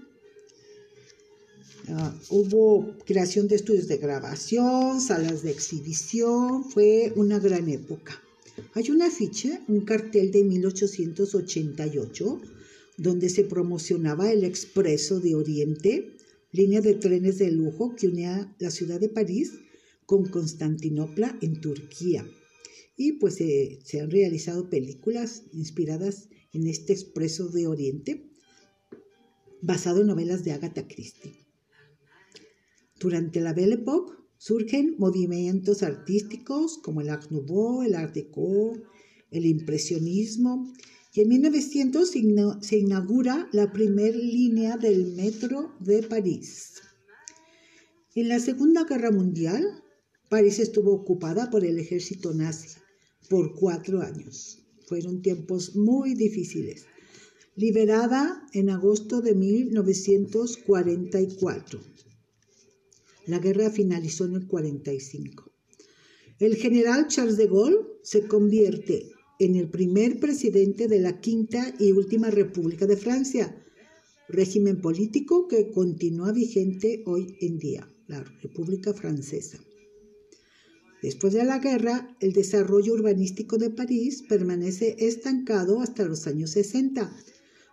Ah, 1.88 2.14
hubo 2.30 2.94
creación 3.04 3.48
de 3.48 3.56
estudios 3.56 3.88
de 3.88 3.96
grabación, 3.96 5.00
salas 5.00 5.42
de 5.42 5.50
exhibición, 5.50 6.64
fue 6.64 7.12
una 7.16 7.40
gran 7.40 7.68
época. 7.68 8.22
Hay 8.74 8.90
un 8.90 9.02
afiche, 9.02 9.60
un 9.68 9.82
cartel 9.82 10.30
de 10.30 10.44
1888, 10.44 12.40
donde 12.96 13.28
se 13.28 13.44
promocionaba 13.44 14.32
el 14.32 14.44
Expreso 14.44 15.20
de 15.20 15.34
Oriente, 15.34 16.16
línea 16.52 16.80
de 16.80 16.94
trenes 16.94 17.38
de 17.38 17.50
lujo 17.50 17.94
que 17.94 18.08
unía 18.08 18.54
la 18.58 18.70
ciudad 18.70 19.00
de 19.00 19.08
París 19.08 19.52
con 20.06 20.26
Constantinopla 20.26 21.38
en 21.40 21.60
Turquía. 21.60 22.26
Y 22.96 23.12
pues 23.12 23.36
se 23.36 24.00
han 24.00 24.10
realizado 24.10 24.68
películas 24.68 25.44
inspiradas 25.52 26.28
en 26.52 26.66
este 26.66 26.92
Expreso 26.92 27.48
de 27.48 27.66
Oriente, 27.66 28.30
basado 29.60 30.00
en 30.00 30.08
novelas 30.08 30.44
de 30.44 30.52
Agatha 30.52 30.86
Christie. 30.88 31.46
Durante 32.98 33.40
la 33.40 33.52
Belle 33.52 33.74
Époque 33.74 34.17
Surgen 34.38 34.94
movimientos 34.98 35.82
artísticos 35.82 36.78
como 36.78 37.00
el 37.00 37.10
Art 37.10 37.30
Nouveau, 37.30 37.82
el 37.82 37.94
Art 37.94 38.14
Deco, 38.14 38.72
el 39.30 39.46
impresionismo 39.46 40.72
y 41.12 41.22
en 41.22 41.28
1900 41.28 42.08
se 42.60 42.78
inaugura 42.78 43.48
la 43.52 43.72
primera 43.72 44.16
línea 44.16 44.76
del 44.76 45.14
metro 45.14 45.74
de 45.80 46.04
París. 46.04 46.74
En 48.14 48.28
la 48.28 48.38
Segunda 48.38 48.84
Guerra 48.84 49.10
Mundial, 49.10 49.82
París 50.28 50.60
estuvo 50.60 50.92
ocupada 50.92 51.50
por 51.50 51.64
el 51.64 51.78
ejército 51.78 52.34
nazi 52.34 52.78
por 53.28 53.54
cuatro 53.54 54.00
años. 54.00 54.62
Fueron 54.86 55.22
tiempos 55.22 55.74
muy 55.74 56.14
difíciles. 56.14 56.86
Liberada 57.56 58.46
en 58.52 58.70
agosto 58.70 59.20
de 59.20 59.34
1944. 59.34 61.80
La 63.28 63.38
guerra 63.38 63.70
finalizó 63.70 64.24
en 64.24 64.36
el 64.36 64.46
45. 64.46 65.52
El 66.40 66.56
general 66.56 67.08
Charles 67.08 67.36
de 67.36 67.46
Gaulle 67.46 67.76
se 68.02 68.26
convierte 68.26 69.10
en 69.38 69.54
el 69.54 69.68
primer 69.68 70.18
presidente 70.18 70.88
de 70.88 70.98
la 70.98 71.20
quinta 71.20 71.74
y 71.78 71.92
última 71.92 72.30
República 72.30 72.86
de 72.86 72.96
Francia, 72.96 73.62
régimen 74.30 74.80
político 74.80 75.46
que 75.46 75.70
continúa 75.70 76.32
vigente 76.32 77.02
hoy 77.04 77.36
en 77.42 77.58
día, 77.58 77.86
la 78.06 78.24
República 78.42 78.94
Francesa. 78.94 79.58
Después 81.02 81.34
de 81.34 81.44
la 81.44 81.58
guerra, 81.58 82.16
el 82.20 82.32
desarrollo 82.32 82.94
urbanístico 82.94 83.58
de 83.58 83.68
París 83.68 84.24
permanece 84.26 84.96
estancado 84.98 85.82
hasta 85.82 86.06
los 86.06 86.26
años 86.26 86.52
60. 86.52 87.14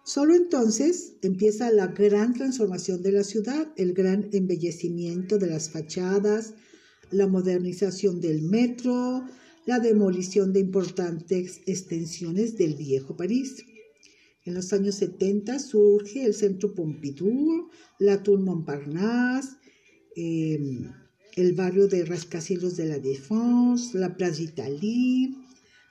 Solo 0.05 0.35
entonces 0.35 1.15
empieza 1.24 1.71
la 1.71 1.88
gran 1.88 2.35
transformación 2.35 3.01
de 3.01 3.12
la 3.12 3.24
ciudad, 3.24 3.74
el 3.75 3.93
gran 3.93 4.29
embellecimiento 4.33 5.39
de 5.39 5.47
las 5.47 5.71
fachadas, 5.71 6.53
la 7.09 7.25
modernización 7.25 8.21
del 8.21 8.43
metro, 8.43 9.25
la 9.65 9.79
demolición 9.79 10.53
de 10.53 10.59
importantes 10.59 11.62
extensiones 11.65 12.55
del 12.55 12.75
viejo 12.75 13.17
París. 13.17 13.65
En 14.43 14.53
los 14.53 14.71
años 14.74 14.93
70 14.93 15.57
surge 15.57 16.24
el 16.24 16.35
Centro 16.35 16.75
Pompidou, 16.75 17.71
la 17.97 18.21
Tour 18.21 18.41
Montparnasse, 18.41 19.57
em, 20.15 20.91
el 21.35 21.53
barrio 21.53 21.88
de 21.88 22.05
Rascacielos 22.05 22.77
de 22.77 22.85
la 22.85 23.00
Défense, 23.00 23.97
la 23.97 24.15
Place 24.15 24.38
d'Italie. 24.38 25.33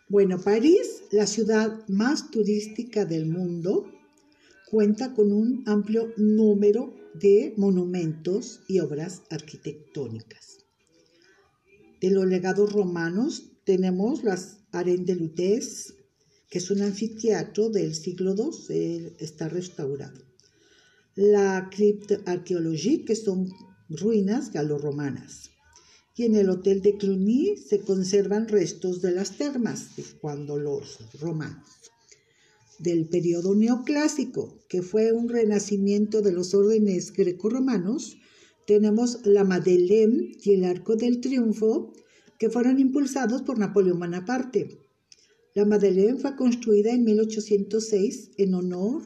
Bueno, 0.08 0.38
París, 0.38 1.02
la 1.10 1.26
ciudad 1.26 1.82
más 1.88 2.30
turística 2.30 3.04
del 3.04 3.26
mundo, 3.26 3.90
cuenta 4.74 5.14
con 5.14 5.30
un 5.30 5.62
amplio 5.66 6.12
número 6.16 6.92
de 7.14 7.54
monumentos 7.56 8.62
y 8.66 8.80
obras 8.80 9.22
arquitectónicas. 9.30 10.64
De 12.00 12.10
los 12.10 12.26
legados 12.26 12.72
romanos 12.72 13.52
tenemos 13.62 14.24
las 14.24 14.58
Arènes 14.72 15.06
de 15.06 15.14
Lutèce, 15.14 15.94
que 16.50 16.58
es 16.58 16.72
un 16.72 16.82
anfiteatro 16.82 17.70
del 17.70 17.94
siglo 17.94 18.34
II, 18.34 19.14
está 19.20 19.48
restaurado. 19.48 20.20
La 21.14 21.70
Crypte 21.70 22.18
Archéologique, 22.26 23.04
que 23.04 23.14
son 23.14 23.52
ruinas 23.88 24.50
galorromanas. 24.50 25.50
Y 26.16 26.24
en 26.24 26.34
el 26.34 26.50
Hotel 26.50 26.82
de 26.82 26.96
Cluny 26.96 27.56
se 27.58 27.78
conservan 27.78 28.48
restos 28.48 29.00
de 29.02 29.12
las 29.12 29.36
termas 29.36 29.94
de 29.94 30.02
cuando 30.20 30.58
los 30.58 30.98
romanos. 31.20 31.93
Del 32.78 33.08
periodo 33.08 33.54
neoclásico, 33.54 34.58
que 34.68 34.82
fue 34.82 35.12
un 35.12 35.28
renacimiento 35.28 36.22
de 36.22 36.32
los 36.32 36.54
órdenes 36.54 37.12
grecorromanos, 37.12 38.16
tenemos 38.66 39.24
la 39.24 39.44
Madeleine 39.44 40.32
y 40.42 40.52
el 40.52 40.64
Arco 40.64 40.96
del 40.96 41.20
Triunfo, 41.20 41.92
que 42.38 42.50
fueron 42.50 42.80
impulsados 42.80 43.42
por 43.42 43.58
Napoleón 43.58 44.00
Bonaparte. 44.00 44.80
La 45.54 45.64
Madeleine 45.64 46.18
fue 46.18 46.34
construida 46.34 46.92
en 46.92 47.04
1806 47.04 48.32
en 48.38 48.54
honor 48.54 49.02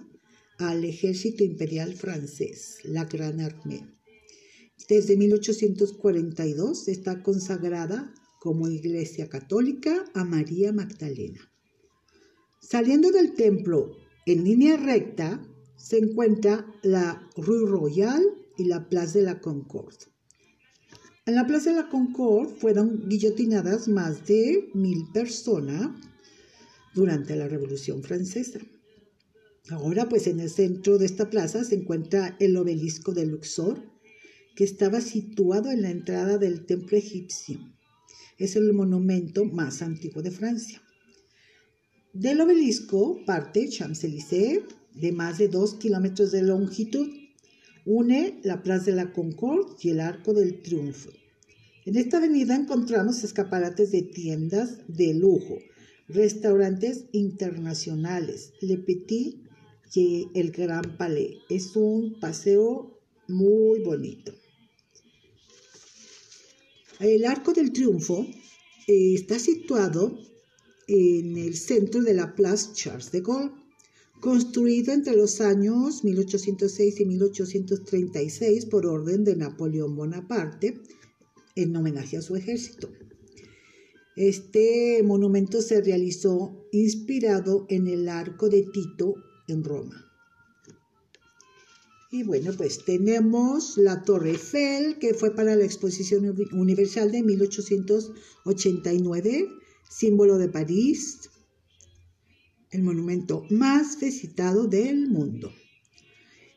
al 0.58 0.84
ejército 0.84 1.44
imperial 1.44 1.94
francés, 1.94 2.78
la 2.84 3.04
Gran 3.04 3.40
Armée. 3.40 3.84
Desde 4.88 5.16
1842 5.16 6.88
está 6.88 7.22
consagrada 7.22 8.14
como 8.40 8.68
iglesia 8.68 9.28
católica 9.28 10.04
a 10.14 10.24
María 10.24 10.72
Magdalena. 10.72 11.47
Saliendo 12.70 13.10
del 13.10 13.32
templo 13.32 13.96
en 14.26 14.44
línea 14.44 14.76
recta 14.76 15.42
se 15.76 15.96
encuentra 15.96 16.66
la 16.82 17.26
Rue 17.34 17.66
Royale 17.66 18.26
y 18.58 18.64
la 18.64 18.90
Place 18.90 19.20
de 19.20 19.24
la 19.24 19.40
Concorde. 19.40 20.04
En 21.24 21.34
la 21.34 21.46
Plaza 21.46 21.70
de 21.70 21.76
la 21.76 21.88
Concorde 21.88 22.54
fueron 22.56 23.08
guillotinadas 23.08 23.88
más 23.88 24.26
de 24.26 24.68
mil 24.74 25.06
personas 25.14 25.92
durante 26.94 27.36
la 27.36 27.48
Revolución 27.48 28.02
Francesa. 28.02 28.60
Ahora, 29.70 30.10
pues 30.10 30.26
en 30.26 30.38
el 30.38 30.50
centro 30.50 30.98
de 30.98 31.06
esta 31.06 31.30
plaza 31.30 31.64
se 31.64 31.74
encuentra 31.74 32.36
el 32.38 32.54
obelisco 32.58 33.14
de 33.14 33.24
Luxor, 33.24 33.82
que 34.54 34.64
estaba 34.64 35.00
situado 35.00 35.70
en 35.70 35.80
la 35.80 35.90
entrada 35.90 36.36
del 36.36 36.66
templo 36.66 36.98
egipcio. 36.98 37.60
Es 38.36 38.56
el 38.56 38.74
monumento 38.74 39.46
más 39.46 39.80
antiguo 39.80 40.20
de 40.20 40.32
Francia. 40.32 40.82
Del 42.14 42.40
obelisco 42.40 43.22
parte 43.26 43.68
Champs-Élysées, 43.68 44.62
de 44.94 45.12
más 45.12 45.36
de 45.36 45.48
dos 45.48 45.74
kilómetros 45.74 46.32
de 46.32 46.42
longitud, 46.42 47.06
une 47.84 48.40
la 48.42 48.62
Plaza 48.62 48.86
de 48.86 48.96
la 48.96 49.12
Concorde 49.12 49.76
y 49.82 49.90
el 49.90 50.00
Arco 50.00 50.32
del 50.32 50.62
Triunfo. 50.62 51.10
En 51.84 51.96
esta 51.96 52.16
avenida 52.16 52.56
encontramos 52.56 53.24
escaparates 53.24 53.92
de 53.92 54.02
tiendas 54.02 54.78
de 54.88 55.12
lujo, 55.14 55.58
restaurantes 56.08 57.04
internacionales, 57.12 58.52
Le 58.62 58.78
Petit 58.78 59.36
y 59.94 60.28
el 60.34 60.50
Gran 60.50 60.96
Palais. 60.96 61.36
Es 61.50 61.76
un 61.76 62.18
paseo 62.20 62.98
muy 63.26 63.80
bonito. 63.80 64.32
El 67.00 67.26
Arco 67.26 67.52
del 67.52 67.72
Triunfo 67.72 68.26
eh, 68.86 69.14
está 69.14 69.38
situado 69.38 70.18
en 70.88 71.36
el 71.36 71.56
centro 71.56 72.02
de 72.02 72.14
la 72.14 72.34
Place 72.34 72.72
Charles 72.72 73.12
de 73.12 73.20
Gaulle 73.20 73.52
construido 74.20 74.92
entre 74.92 75.14
los 75.14 75.40
años 75.40 76.02
1806 76.02 77.00
y 77.00 77.04
1836 77.04 78.66
por 78.66 78.86
orden 78.86 79.22
de 79.22 79.36
Napoleón 79.36 79.94
Bonaparte 79.94 80.80
en 81.54 81.76
homenaje 81.76 82.16
a 82.16 82.22
su 82.22 82.34
ejército. 82.34 82.90
Este 84.16 85.00
monumento 85.04 85.62
se 85.62 85.80
realizó 85.80 86.66
inspirado 86.72 87.66
en 87.68 87.86
el 87.86 88.08
arco 88.08 88.48
de 88.48 88.62
Tito 88.62 89.14
en 89.46 89.62
Roma. 89.62 90.04
Y 92.10 92.24
bueno, 92.24 92.52
pues 92.56 92.84
tenemos 92.84 93.76
la 93.76 94.02
Torre 94.02 94.30
Eiffel, 94.30 94.98
que 94.98 95.14
fue 95.14 95.32
para 95.34 95.54
la 95.54 95.64
Exposición 95.64 96.34
Universal 96.52 97.12
de 97.12 97.22
1889, 97.22 99.48
símbolo 99.88 100.38
de 100.38 100.48
París, 100.48 101.30
el 102.70 102.82
monumento 102.82 103.44
más 103.50 103.98
visitado 103.98 104.66
del 104.66 105.08
mundo. 105.08 105.52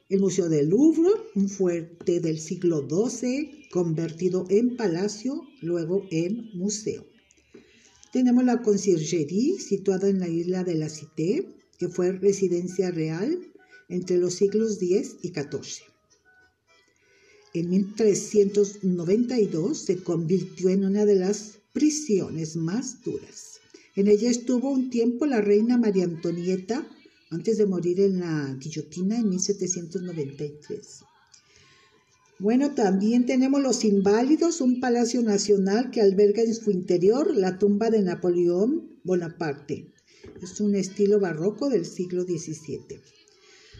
El 0.09 0.19
Museo 0.19 0.49
del 0.49 0.69
Louvre, 0.69 1.09
un 1.35 1.47
fuerte 1.47 2.19
del 2.19 2.39
siglo 2.39 2.85
XII, 2.87 3.69
convertido 3.71 4.45
en 4.49 4.75
palacio, 4.75 5.47
luego 5.61 6.05
en 6.11 6.49
museo. 6.53 7.05
Tenemos 8.11 8.43
la 8.43 8.61
Conciergerie, 8.61 9.57
situada 9.57 10.09
en 10.09 10.19
la 10.19 10.27
isla 10.27 10.65
de 10.65 10.75
la 10.75 10.89
Cité, 10.89 11.47
que 11.79 11.87
fue 11.87 12.11
residencia 12.11 12.91
real 12.91 13.39
entre 13.87 14.17
los 14.17 14.33
siglos 14.33 14.81
X 14.81 15.15
y 15.21 15.29
XIV. 15.29 15.85
En 17.53 17.69
1392 17.69 19.77
se 19.77 20.03
convirtió 20.03 20.69
en 20.69 20.85
una 20.85 21.05
de 21.05 21.15
las 21.15 21.60
prisiones 21.73 22.55
más 22.55 23.01
duras. 23.03 23.59
En 23.95 24.07
ella 24.07 24.29
estuvo 24.29 24.69
un 24.69 24.89
tiempo 24.89 25.25
la 25.25 25.41
reina 25.41 25.77
María 25.77 26.05
Antonieta 26.05 26.87
antes 27.29 27.57
de 27.57 27.65
morir 27.65 27.99
en 28.01 28.19
la 28.19 28.57
guillotina 28.59 29.17
en 29.17 29.29
1793. 29.29 31.03
Bueno, 32.39 32.73
también 32.73 33.25
tenemos 33.25 33.61
los 33.61 33.85
Inválidos, 33.85 34.61
un 34.61 34.79
palacio 34.79 35.21
nacional 35.21 35.91
que 35.91 36.01
alberga 36.01 36.41
en 36.41 36.55
su 36.55 36.71
interior 36.71 37.35
la 37.35 37.59
tumba 37.59 37.89
de 37.89 38.01
Napoleón 38.01 38.97
Bonaparte. 39.03 39.93
Es 40.41 40.59
un 40.59 40.75
estilo 40.75 41.19
barroco 41.19 41.69
del 41.69 41.85
siglo 41.85 42.23
XVII. 42.23 42.99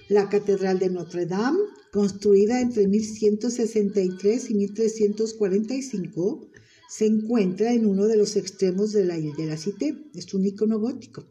La 0.10 0.30
Catedral 0.30 0.78
de 0.78 0.90
Notre 0.90 1.26
Dame, 1.26 1.58
construida 1.92 2.62
entre 2.62 2.88
1163 2.88 4.50
y 4.50 4.54
1345, 4.54 6.51
se 6.92 7.06
encuentra 7.06 7.72
en 7.72 7.86
uno 7.86 8.06
de 8.06 8.18
los 8.18 8.36
extremos 8.36 8.92
de 8.92 9.06
la 9.06 9.18
de 9.18 9.46
la 9.46 9.56
Cité. 9.56 9.98
Es 10.14 10.34
un 10.34 10.46
icono 10.46 10.78
gótico. 10.78 11.26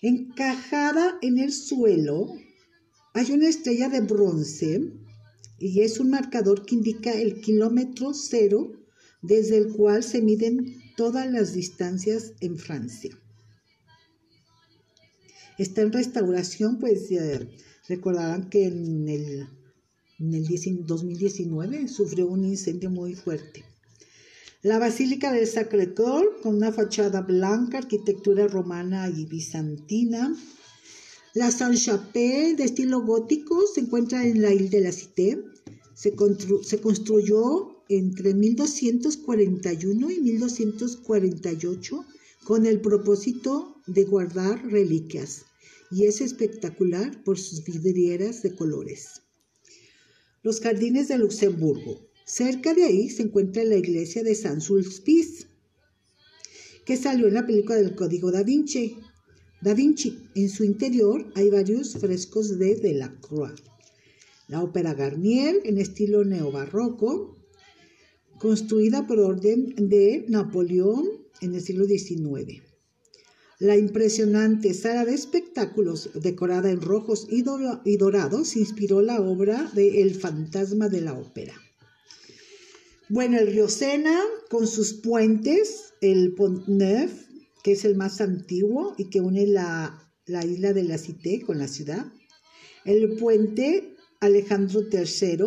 Encajada 0.00 1.18
en 1.22 1.38
el 1.38 1.52
suelo 1.52 2.34
hay 3.14 3.30
una 3.30 3.48
estrella 3.48 3.88
de 3.88 4.00
bronce 4.00 4.92
y 5.60 5.82
es 5.82 6.00
un 6.00 6.10
marcador 6.10 6.66
que 6.66 6.74
indica 6.74 7.12
el 7.12 7.40
kilómetro 7.40 8.12
cero 8.12 8.72
desde 9.22 9.58
el 9.58 9.68
cual 9.68 10.02
se 10.02 10.20
miden 10.20 10.82
todas 10.96 11.30
las 11.30 11.52
distancias 11.52 12.32
en 12.40 12.58
Francia. 12.58 13.16
Está 15.58 15.82
en 15.82 15.92
restauración, 15.92 16.80
pues 16.80 17.08
recordarán 17.86 18.50
que 18.50 18.66
en 18.66 19.08
el, 19.08 19.46
en 20.18 20.34
el 20.34 20.44
2019 20.84 21.86
sufrió 21.86 22.26
un 22.26 22.44
incendio 22.44 22.90
muy 22.90 23.14
fuerte. 23.14 23.71
La 24.64 24.78
Basílica 24.78 25.32
del 25.32 25.48
Sacré-Cœur, 25.48 26.40
con 26.40 26.54
una 26.54 26.70
fachada 26.70 27.22
blanca, 27.22 27.78
arquitectura 27.78 28.46
romana 28.46 29.10
y 29.10 29.24
bizantina. 29.24 30.36
La 31.34 31.50
Sainte-Chapelle, 31.50 32.54
de 32.54 32.62
estilo 32.62 33.02
gótico, 33.02 33.60
se 33.66 33.80
encuentra 33.80 34.24
en 34.24 34.40
la 34.40 34.54
isla 34.54 34.70
de 34.70 34.80
la 34.82 34.92
Cité. 34.92 35.42
Se, 35.94 36.14
se 36.62 36.80
construyó 36.80 37.82
entre 37.88 38.34
1241 38.34 40.10
y 40.12 40.20
1248 40.20 42.04
con 42.44 42.64
el 42.64 42.80
propósito 42.80 43.74
de 43.88 44.04
guardar 44.04 44.64
reliquias 44.70 45.44
y 45.90 46.04
es 46.04 46.20
espectacular 46.20 47.24
por 47.24 47.36
sus 47.36 47.64
vidrieras 47.64 48.44
de 48.44 48.54
colores. 48.54 49.22
Los 50.44 50.60
jardines 50.60 51.08
de 51.08 51.18
Luxemburgo. 51.18 52.11
Cerca 52.24 52.72
de 52.74 52.84
ahí 52.84 53.10
se 53.10 53.22
encuentra 53.22 53.64
la 53.64 53.76
iglesia 53.76 54.22
de 54.22 54.34
San 54.34 54.60
Sulpice, 54.60 55.46
que 56.84 56.96
salió 56.96 57.28
en 57.28 57.34
la 57.34 57.46
película 57.46 57.76
del 57.76 57.94
Código 57.94 58.30
da 58.30 58.42
Vinci. 58.42 58.96
Da 59.60 59.74
Vinci, 59.74 60.18
en 60.34 60.48
su 60.48 60.64
interior 60.64 61.30
hay 61.34 61.50
varios 61.50 61.94
frescos 61.94 62.58
de 62.58 62.76
Delacroix. 62.76 63.52
La 64.48 64.62
ópera 64.62 64.94
Garnier, 64.94 65.60
en 65.64 65.78
estilo 65.78 66.24
neobarroco, 66.24 67.38
construida 68.38 69.06
por 69.06 69.20
orden 69.20 69.74
de 69.76 70.24
Napoleón 70.28 71.08
en 71.40 71.54
el 71.54 71.62
siglo 71.62 71.84
XIX. 71.84 72.62
La 73.60 73.76
impresionante 73.76 74.74
sala 74.74 75.04
de 75.04 75.14
espectáculos 75.14 76.10
decorada 76.14 76.70
en 76.72 76.80
rojos 76.80 77.28
y, 77.30 77.42
dorados 77.96 78.56
inspiró 78.56 79.02
la 79.02 79.20
obra 79.20 79.70
de 79.74 80.02
El 80.02 80.16
fantasma 80.16 80.88
de 80.88 81.00
la 81.00 81.14
ópera. 81.14 81.54
Bueno, 83.14 83.38
el 83.38 83.48
río 83.48 83.68
Sena 83.68 84.18
con 84.48 84.66
sus 84.66 84.94
puentes, 84.94 85.92
el 86.00 86.34
Pont 86.34 86.66
Neuf, 86.66 87.12
que 87.62 87.72
es 87.72 87.84
el 87.84 87.94
más 87.94 88.22
antiguo 88.22 88.94
y 88.96 89.10
que 89.10 89.20
une 89.20 89.46
la, 89.46 90.10
la 90.24 90.46
isla 90.46 90.72
de 90.72 90.82
la 90.84 90.96
Cité 90.96 91.42
con 91.42 91.58
la 91.58 91.68
ciudad. 91.68 92.10
El 92.86 93.16
puente 93.16 93.96
Alejandro 94.20 94.80
III, 94.90 95.44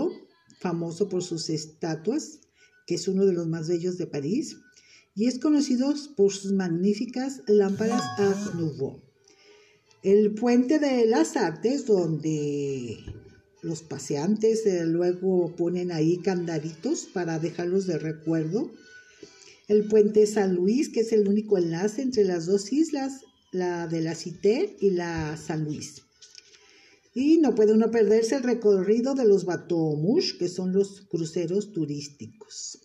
famoso 0.59 1.09
por 1.09 1.23
sus 1.23 1.49
estatuas, 1.49 2.41
que 2.85 2.93
es 2.93 3.07
uno 3.07 3.25
de 3.25 3.33
los 3.33 3.47
más 3.47 3.67
bellos 3.67 3.97
de 3.97 4.05
París 4.05 4.57
y 5.15 5.25
es 5.25 5.39
conocido 5.39 5.91
por 6.15 6.31
sus 6.31 6.51
magníficas 6.51 7.41
lámparas 7.47 8.03
Art 8.19 8.53
Nouveau. 8.53 9.01
El 10.03 10.35
puente 10.35 10.77
de 10.77 11.07
las 11.07 11.35
artes, 11.35 11.87
donde 11.87 13.24
los 13.65 13.81
paseantes 13.81 14.65
eh, 14.65 14.85
luego 14.85 15.55
ponen 15.55 15.91
ahí 15.91 16.17
candaditos 16.17 17.05
para 17.05 17.39
dejarlos 17.39 17.87
de 17.87 17.97
recuerdo. 17.97 18.71
El 19.67 19.87
puente 19.87 20.25
San 20.27 20.55
Luis, 20.55 20.89
que 20.89 21.01
es 21.01 21.11
el 21.11 21.27
único 21.27 21.57
enlace 21.57 22.01
entre 22.01 22.23
las 22.23 22.45
dos 22.45 22.71
islas, 22.71 23.21
la 23.51 23.87
de 23.87 24.01
la 24.01 24.15
Cité 24.15 24.77
y 24.79 24.91
la 24.91 25.35
San 25.37 25.63
Luis. 25.63 26.03
Y 27.13 27.39
no 27.39 27.55
puede 27.55 27.73
uno 27.73 27.91
perderse 27.91 28.35
el 28.35 28.43
recorrido 28.43 29.15
de 29.15 29.25
los 29.25 29.45
bateaux 29.45 30.33
que 30.37 30.47
son 30.47 30.71
los 30.71 31.01
cruceros 31.01 31.71
turísticos 31.73 32.79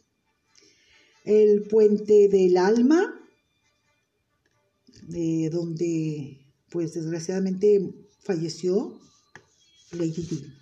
el 1.25 1.63
puente 1.63 2.29
del 2.29 2.57
alma, 2.57 3.17
donde 5.51 6.47
pues 6.71 6.95
desgraciadamente 6.95 7.93
falleció 8.21 8.99
Lady. 9.93 10.60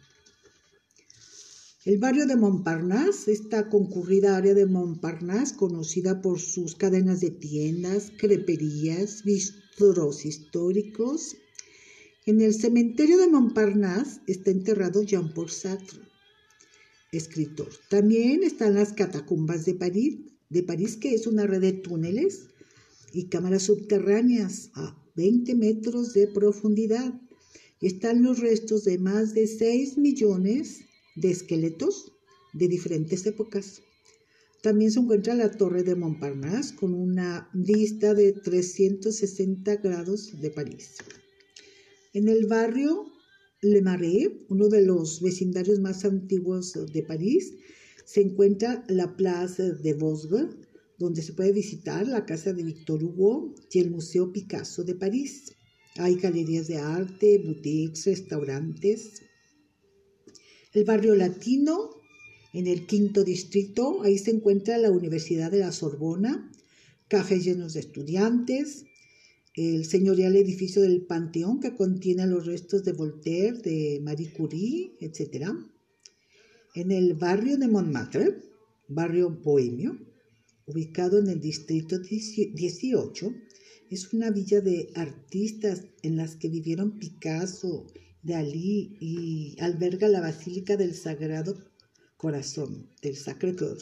El 1.89 1.97
barrio 1.97 2.27
de 2.27 2.37
Montparnasse, 2.37 3.33
esta 3.33 3.71
concurrida 3.71 4.37
área 4.37 4.53
de 4.53 4.67
Montparnasse, 4.67 5.57
conocida 5.57 6.21
por 6.21 6.39
sus 6.39 6.75
cadenas 6.75 7.21
de 7.21 7.31
tiendas, 7.31 8.13
creperías, 8.19 9.25
bistros 9.25 10.27
históricos. 10.27 11.39
En 12.27 12.43
el 12.43 12.53
cementerio 12.53 13.17
de 13.17 13.29
Montparnasse 13.29 14.21
está 14.27 14.51
enterrado 14.51 15.03
Jean-Paul 15.03 15.49
Sartre, 15.49 16.01
escritor. 17.11 17.71
También 17.89 18.43
están 18.43 18.75
las 18.75 18.93
catacumbas 18.93 19.65
de 19.65 19.73
París, 19.73 20.19
de 20.51 20.63
París, 20.65 20.99
que 20.99 21.15
es 21.15 21.27
una 21.27 21.47
red 21.47 21.63
de 21.63 21.73
túneles 21.73 22.49
y 23.15 23.31
cámaras 23.31 23.63
subterráneas 23.63 24.73
a 24.75 24.95
20 25.17 25.55
metros 25.55 26.13
de 26.13 26.27
profundidad. 26.27 27.19
Y 27.81 27.87
están 27.87 28.23
los 28.23 28.41
restos 28.41 28.85
de 28.85 28.99
más 28.99 29.33
de 29.33 29.47
6 29.47 29.97
millones 29.97 30.85
de 31.21 31.31
esqueletos 31.31 32.13
de 32.53 32.69
diferentes 32.69 33.27
épocas. 33.27 33.83
También 34.63 34.91
se 34.91 35.01
encuentra 35.01 35.35
la 35.35 35.51
Torre 35.51 35.83
de 35.83 35.95
Montparnasse 35.95 36.75
con 36.75 36.93
una 36.95 37.49
vista 37.55 38.15
de 38.15 38.33
360 38.33 39.77
grados 39.77 40.41
de 40.41 40.51
París. 40.51 40.97
En 42.13 42.29
el 42.29 42.47
barrio 42.47 43.07
Le 43.61 43.83
Marais, 43.83 44.31
uno 44.49 44.69
de 44.69 44.85
los 44.85 45.21
vecindarios 45.21 45.79
más 45.79 46.05
antiguos 46.05 46.73
de 46.93 47.03
París, 47.03 47.55
se 48.05 48.23
encuentra 48.23 48.85
la 48.89 49.17
Plaza 49.17 49.65
de 49.65 49.95
Vosges, 49.95 50.57
donde 50.99 51.23
se 51.23 51.35
puede 51.35 51.53
visitar 51.53 52.09
la 52.09 52.25
casa 52.27 52.53
de 52.53 52.65
Victor 52.65 53.05
Hugo 53.05 53.55
y 53.71 53.79
el 53.79 53.91
Museo 53.91 54.33
Picasso 54.33 54.83
de 54.83 54.95
París. 54.95 55.53
Hay 55.97 56.17
galerías 56.17 56.67
de 56.69 56.79
arte, 56.79 57.39
boutiques, 57.45 58.07
restaurantes. 58.07 59.23
El 60.75 60.85
barrio 60.85 61.15
latino, 61.15 61.91
en 62.53 62.67
el 62.67 62.87
quinto 62.87 63.25
distrito, 63.25 64.03
ahí 64.03 64.19
se 64.19 64.33
encuentra 64.33 64.77
la 64.77 64.91
Universidad 64.91 65.51
de 65.51 65.61
la 65.61 65.73
Sorbona, 65.73 66.53
cafés 67.09 67.45
llenos 67.45 67.73
de 67.73 67.81
estudiantes, 67.81 68.85
el 69.55 69.87
señorial 69.87 70.37
edificio 70.37 70.83
del 70.83 71.01
Panteón 71.01 71.59
que 71.61 71.75
contiene 71.75 72.27
los 72.27 72.45
restos 72.45 72.85
de 72.85 72.93
Voltaire, 72.93 73.59
de 73.59 74.01
Marie 74.03 74.31
Curie, 74.31 74.93
etc. 75.01 75.53
En 76.75 76.93
el 76.93 77.15
barrio 77.15 77.57
de 77.57 77.69
Montmartre, 77.69 78.37
barrio 78.89 79.31
bohemio, 79.31 79.99
ubicado 80.67 81.19
en 81.19 81.29
el 81.29 81.41
distrito 81.41 81.99
18, 81.99 83.35
es 83.91 84.13
una 84.13 84.31
villa 84.31 84.61
de 84.61 84.91
artistas 84.95 85.87
en 86.03 86.17
las 86.19 86.37
que 86.37 86.51
vivieron 86.51 86.99
Picasso, 86.99 87.87
Dalí 88.29 88.99
y 89.01 89.57
alberga 89.61 90.07
la 90.07 90.21
Basílica 90.21 90.77
del 90.77 90.95
Sagrado 90.95 91.57
Corazón, 92.19 92.91
del 93.01 93.17
Sacré-Cœur. 93.17 93.79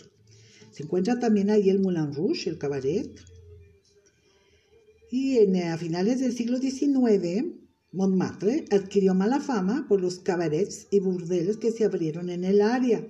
Se 0.71 0.85
encuentra 0.85 1.19
también 1.19 1.51
ahí 1.51 1.69
el 1.69 1.81
Moulin 1.81 2.15
Rouge, 2.15 2.49
el 2.49 2.59
cabaret. 2.59 3.11
Y 5.11 5.39
en, 5.39 5.57
a 5.57 5.77
finales 5.77 6.21
del 6.21 6.33
siglo 6.33 6.59
XIX, 6.59 7.57
Montmartre 7.91 8.67
adquirió 8.71 9.15
mala 9.15 9.41
fama 9.41 9.87
por 9.89 10.01
los 10.01 10.21
cabarets 10.21 10.87
y 10.93 11.01
burdeles 11.01 11.57
que 11.57 11.73
se 11.73 11.85
abrieron 11.85 12.31
en 12.31 12.45
el 12.45 12.61
área. 12.61 13.05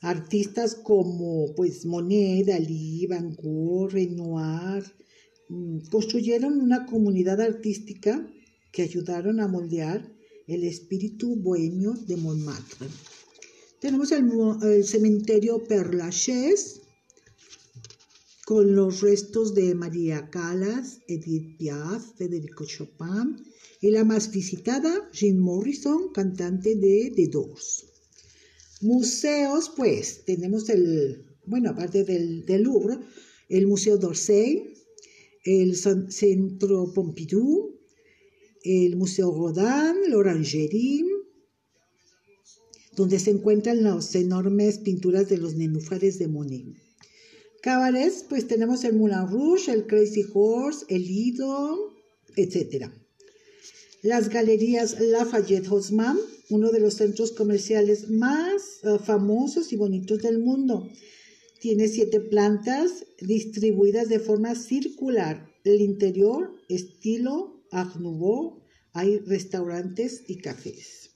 Artistas 0.00 0.74
como 0.74 1.54
pues 1.54 1.86
Monet, 1.86 2.46
Dalí, 2.46 3.06
Van 3.06 3.34
Gogh, 3.34 3.92
Renoir 3.92 4.82
mm, 5.48 5.88
construyeron 5.90 6.60
una 6.60 6.84
comunidad 6.86 7.40
artística 7.40 8.26
que 8.72 8.82
ayudaron 8.82 9.38
a 9.40 9.46
moldear 9.46 10.17
el 10.48 10.64
espíritu 10.64 11.36
bohemio 11.36 11.92
de 11.92 12.16
Montmartre. 12.16 12.88
Tenemos 13.80 14.10
el, 14.10 14.24
el 14.62 14.84
cementerio 14.84 15.62
Père 15.62 15.94
Lachaise 15.94 16.80
con 18.44 18.74
los 18.74 19.02
restos 19.02 19.54
de 19.54 19.74
María 19.74 20.30
Callas, 20.30 21.00
Edith 21.06 21.58
Piaf, 21.58 22.16
Federico 22.16 22.64
Chopin, 22.64 23.44
y 23.82 23.90
la 23.90 24.04
más 24.04 24.32
visitada, 24.32 25.08
Jim 25.12 25.38
Morrison, 25.38 26.12
cantante 26.12 26.74
de 26.74 27.12
The 27.14 27.28
Doors. 27.28 27.84
Museos, 28.80 29.70
pues, 29.76 30.24
tenemos 30.24 30.70
el, 30.70 31.26
bueno, 31.44 31.70
aparte 31.70 32.04
del, 32.04 32.44
Louvre, 32.62 32.98
el 33.50 33.66
Museo 33.66 33.98
d'Orsay, 33.98 34.74
el 35.44 35.76
Centro 35.76 36.92
Pompidou, 36.94 37.77
el 38.64 38.96
Museo 38.96 39.30
Rodin, 39.32 40.10
l'Orangerie, 40.10 41.04
donde 42.96 43.18
se 43.20 43.30
encuentran 43.30 43.82
las 43.84 44.14
enormes 44.14 44.78
pinturas 44.78 45.28
de 45.28 45.38
los 45.38 45.54
nenúfares 45.54 46.18
de 46.18 46.28
Monet. 46.28 46.66
Cabarets, 47.62 48.24
pues 48.28 48.46
tenemos 48.46 48.84
el 48.84 48.94
Moulin 48.94 49.28
Rouge, 49.28 49.72
el 49.72 49.86
Crazy 49.86 50.24
Horse, 50.32 50.84
el 50.88 51.02
Lido, 51.02 51.94
etc. 52.36 52.90
Las 54.02 54.28
galerías 54.28 55.00
Lafayette 55.00 55.66
Haussmann, 55.66 56.18
uno 56.50 56.70
de 56.70 56.80
los 56.80 56.94
centros 56.94 57.32
comerciales 57.32 58.10
más 58.10 58.80
eh, 58.84 58.98
famosos 59.04 59.72
y 59.72 59.76
bonitos 59.76 60.22
del 60.22 60.38
mundo. 60.38 60.88
Tiene 61.60 61.88
siete 61.88 62.20
plantas 62.20 63.04
distribuidas 63.20 64.08
de 64.08 64.20
forma 64.20 64.54
circular. 64.54 65.48
El 65.64 65.80
interior, 65.80 66.54
estilo 66.68 67.57
Art 67.70 67.96
hay 68.92 69.18
restaurantes 69.18 70.24
y 70.26 70.38
cafés. 70.38 71.10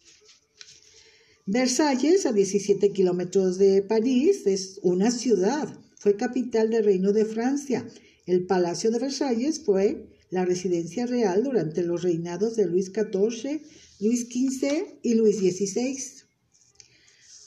Versalles, 1.46 2.26
a 2.26 2.32
17 2.32 2.92
kilómetros 2.92 3.58
de 3.58 3.82
París, 3.82 4.46
es 4.46 4.78
una 4.82 5.10
ciudad. 5.10 5.76
Fue 5.96 6.16
capital 6.16 6.70
del 6.70 6.84
Reino 6.84 7.12
de 7.12 7.24
Francia. 7.24 7.86
El 8.26 8.46
Palacio 8.46 8.90
de 8.90 9.00
Versalles 9.00 9.60
fue 9.64 10.06
la 10.30 10.44
residencia 10.44 11.06
real 11.06 11.42
durante 11.42 11.82
los 11.82 12.02
reinados 12.02 12.56
de 12.56 12.66
Luis 12.66 12.86
XIV, 12.86 13.60
Luis 14.00 14.26
XV 14.28 14.98
y 15.02 15.14
Luis 15.14 15.38
XVI. 15.38 15.98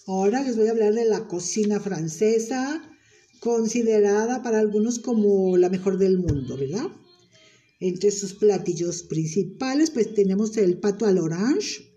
Ahora 0.08 0.44
les 0.44 0.58
voy 0.58 0.68
a 0.68 0.72
hablar 0.72 0.94
de 0.94 1.06
la 1.06 1.28
cocina 1.28 1.80
francesa, 1.80 2.82
considerada 3.40 4.44
para 4.44 4.60
algunos 4.60 5.00
como 5.00 5.58
la 5.58 5.70
mejor 5.70 5.98
del 5.98 6.18
mundo, 6.20 6.58
¿verdad? 6.58 6.92
Entre 7.80 8.12
sus 8.12 8.34
platillos 8.34 9.04
principales, 9.04 9.92
pues 9.92 10.14
tenemos 10.14 10.56
el 10.58 10.80
pato 10.80 11.06
al 11.06 11.18
orange, 11.18 11.92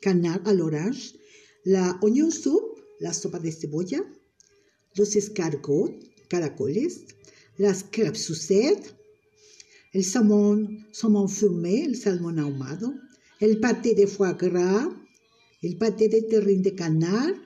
canard 0.00 0.46
al 0.46 0.60
orange, 0.60 1.14
la 1.64 1.98
onion 2.02 2.30
soup, 2.30 2.78
la 3.00 3.14
sopa 3.14 3.38
de 3.38 3.52
cebolla, 3.52 4.04
los 4.94 5.16
escargots, 5.16 5.94
caracoles, 6.28 7.06
las 7.56 7.84
crêpes 7.84 8.24
sucettes, 8.24 8.94
el 9.92 10.04
salmón, 10.04 10.86
salmón 10.92 11.28
fumé, 11.28 11.84
el 11.84 11.96
salmón 11.96 12.38
ahumado, 12.38 12.94
el 13.40 13.60
paté 13.60 13.94
de 13.94 14.06
foie 14.06 14.34
gras, 14.34 14.88
el 15.62 15.76
paté 15.78 16.08
de 16.08 16.22
terrine 16.22 16.62
de 16.62 16.74
canard, 16.74 17.36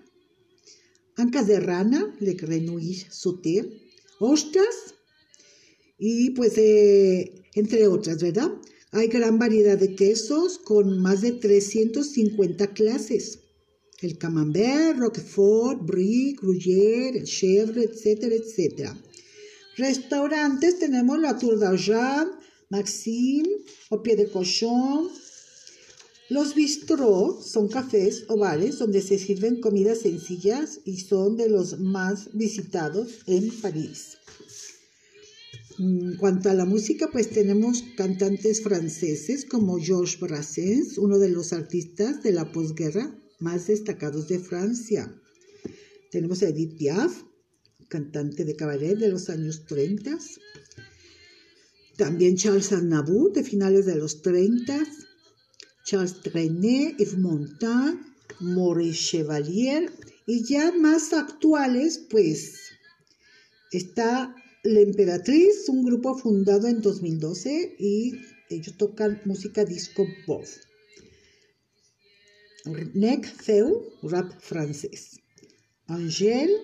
ancas 1.17 1.47
de 1.47 1.61
rana, 1.61 2.17
le 2.21 2.35
grenouille 2.35 3.07
sauté, 3.11 3.57
ostras 4.19 4.95
y 5.99 6.31
pues 6.31 6.57
eh, 6.57 7.45
entre 7.59 7.87
otras, 7.87 8.23
¿verdad? 8.23 8.51
Hay 8.93 9.09
gran 9.09 9.39
variedad 9.39 9.77
de 9.77 9.95
quesos 9.95 10.59
con 10.59 10.99
más 11.01 11.21
de 11.21 11.33
350 11.33 12.73
clases. 12.73 13.41
El 14.01 14.17
camembert, 14.17 14.99
roquefort, 14.99 15.85
brie, 15.85 16.37
gruyère, 16.41 17.25
chèvre, 17.25 17.83
etcétera, 17.83 18.35
etcétera. 18.37 18.97
Restaurantes 19.77 20.79
tenemos 20.79 21.19
la 21.19 21.37
Tour 21.37 21.59
d'Argent, 21.59 22.31
Maxime, 22.71 23.49
o 23.91 24.03
Pie 24.03 24.17
de 24.17 24.29
Cochon. 24.29 25.11
Los 26.31 26.55
bistrot 26.55 27.43
son 27.43 27.69
cafés 27.69 28.25
o 28.29 28.37
bares 28.37 28.79
donde 28.79 29.03
se 29.03 29.19
sirven 29.19 29.61
comidas 29.61 30.01
sencillas 30.01 30.81
y 30.85 30.99
son 30.99 31.37
de 31.37 31.49
los 31.49 31.79
más 31.79 32.31
visitados 32.35 33.21
en 33.27 33.51
París. 33.61 34.19
En 35.79 36.17
cuanto 36.17 36.51
a 36.51 36.55
la 36.55 36.65
música, 36.65 37.09
pues 37.13 37.31
tenemos 37.31 37.85
cantantes 37.97 38.63
franceses 38.63 39.45
como 39.45 39.79
Georges 39.79 40.19
Brassens, 40.19 40.99
uno 40.99 41.19
de 41.19 41.29
los 41.29 41.53
artistas 41.53 42.21
de 42.25 42.33
la 42.33 42.51
posguerra 42.51 43.17
más 43.39 43.69
destacados 43.69 44.27
de 44.27 44.41
Francia. 44.41 45.15
Tenemos 46.11 46.43
a 46.43 46.49
Edith 46.49 46.77
Piaf, 46.77 47.23
cantante 47.89 48.45
de 48.45 48.57
cabaret 48.57 48.99
de 48.99 49.09
los 49.09 49.31
años 49.31 49.67
30. 49.67 50.19
También 51.97 52.37
Charles 52.37 52.73
Aznavour, 52.73 53.33
de 53.33 53.45
finales 53.45 53.87
de 53.87 53.97
los 53.97 54.21
30. 54.23 54.85
Charles 55.85 56.21
Trenet, 56.23 56.99
Yves 56.99 57.19
Montand, 57.19 58.01
Maurice 58.41 59.01
Chevalier. 59.01 59.93
Y 60.27 60.45
ya 60.45 60.73
más 60.73 61.13
actuales, 61.13 61.99
pues, 62.11 62.57
está 63.71 64.35
La 64.65 64.81
Emperatriz, 64.81 65.69
un 65.69 65.85
grupo 65.85 66.19
fundado 66.19 66.67
en 66.67 66.83
2012 66.83 67.77
y 67.79 68.15
ellos 68.51 68.77
tocan 68.77 69.21
música 69.25 69.65
disco 69.65 70.05
pop. 70.27 70.45
Nec 72.95 73.25
Feu, 73.25 73.85
rap 74.03 74.33
francés. 74.41 75.21
Angèle, 75.87 76.59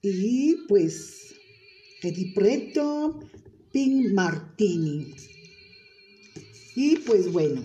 y 0.00 0.56
pues 0.68 1.34
Eddie 2.02 2.32
Preto, 2.34 3.20
Pink 3.72 4.12
Martini. 4.14 5.14
Y 6.74 6.96
pues 6.96 7.30
bueno, 7.30 7.62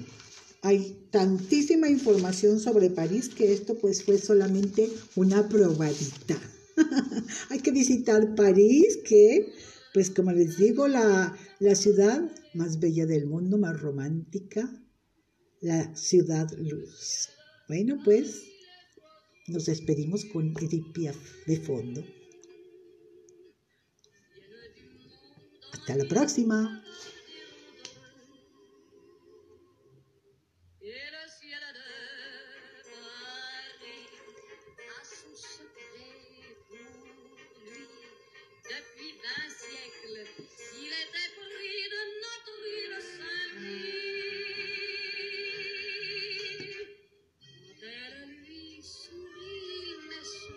hay 0.62 1.08
tantísima 1.12 1.88
información 1.89 2.60
sobre 2.60 2.89
París 2.89 3.30
que 3.30 3.54
esto 3.54 3.75
pues 3.75 4.04
fue 4.04 4.17
solamente 4.17 4.89
una 5.15 5.47
probadita. 5.47 6.38
hay 7.49 7.59
que 7.59 7.71
visitar 7.71 8.35
París, 8.35 8.99
que 9.05 9.53
pues 9.93 10.09
como 10.09 10.33
les 10.33 10.57
digo, 10.57 10.89
la, 10.89 11.38
la 11.59 11.75
ciudad 11.75 12.21
más 12.53 12.79
bella 12.81 13.05
del 13.05 13.27
mundo, 13.27 13.57
más 13.57 13.79
romántica, 13.79 14.69
la 15.61 15.95
ciudad 15.95 16.49
luz. 16.57 17.29
Bueno, 17.69 18.01
pues 18.03 18.43
nos 19.47 19.65
despedimos 19.67 20.25
con 20.25 20.53
Edith 20.61 20.91
Piaf 20.93 21.15
de 21.47 21.57
fondo. 21.61 22.03
Hasta 25.71 25.95
la 25.95 26.05
próxima. 26.09 26.83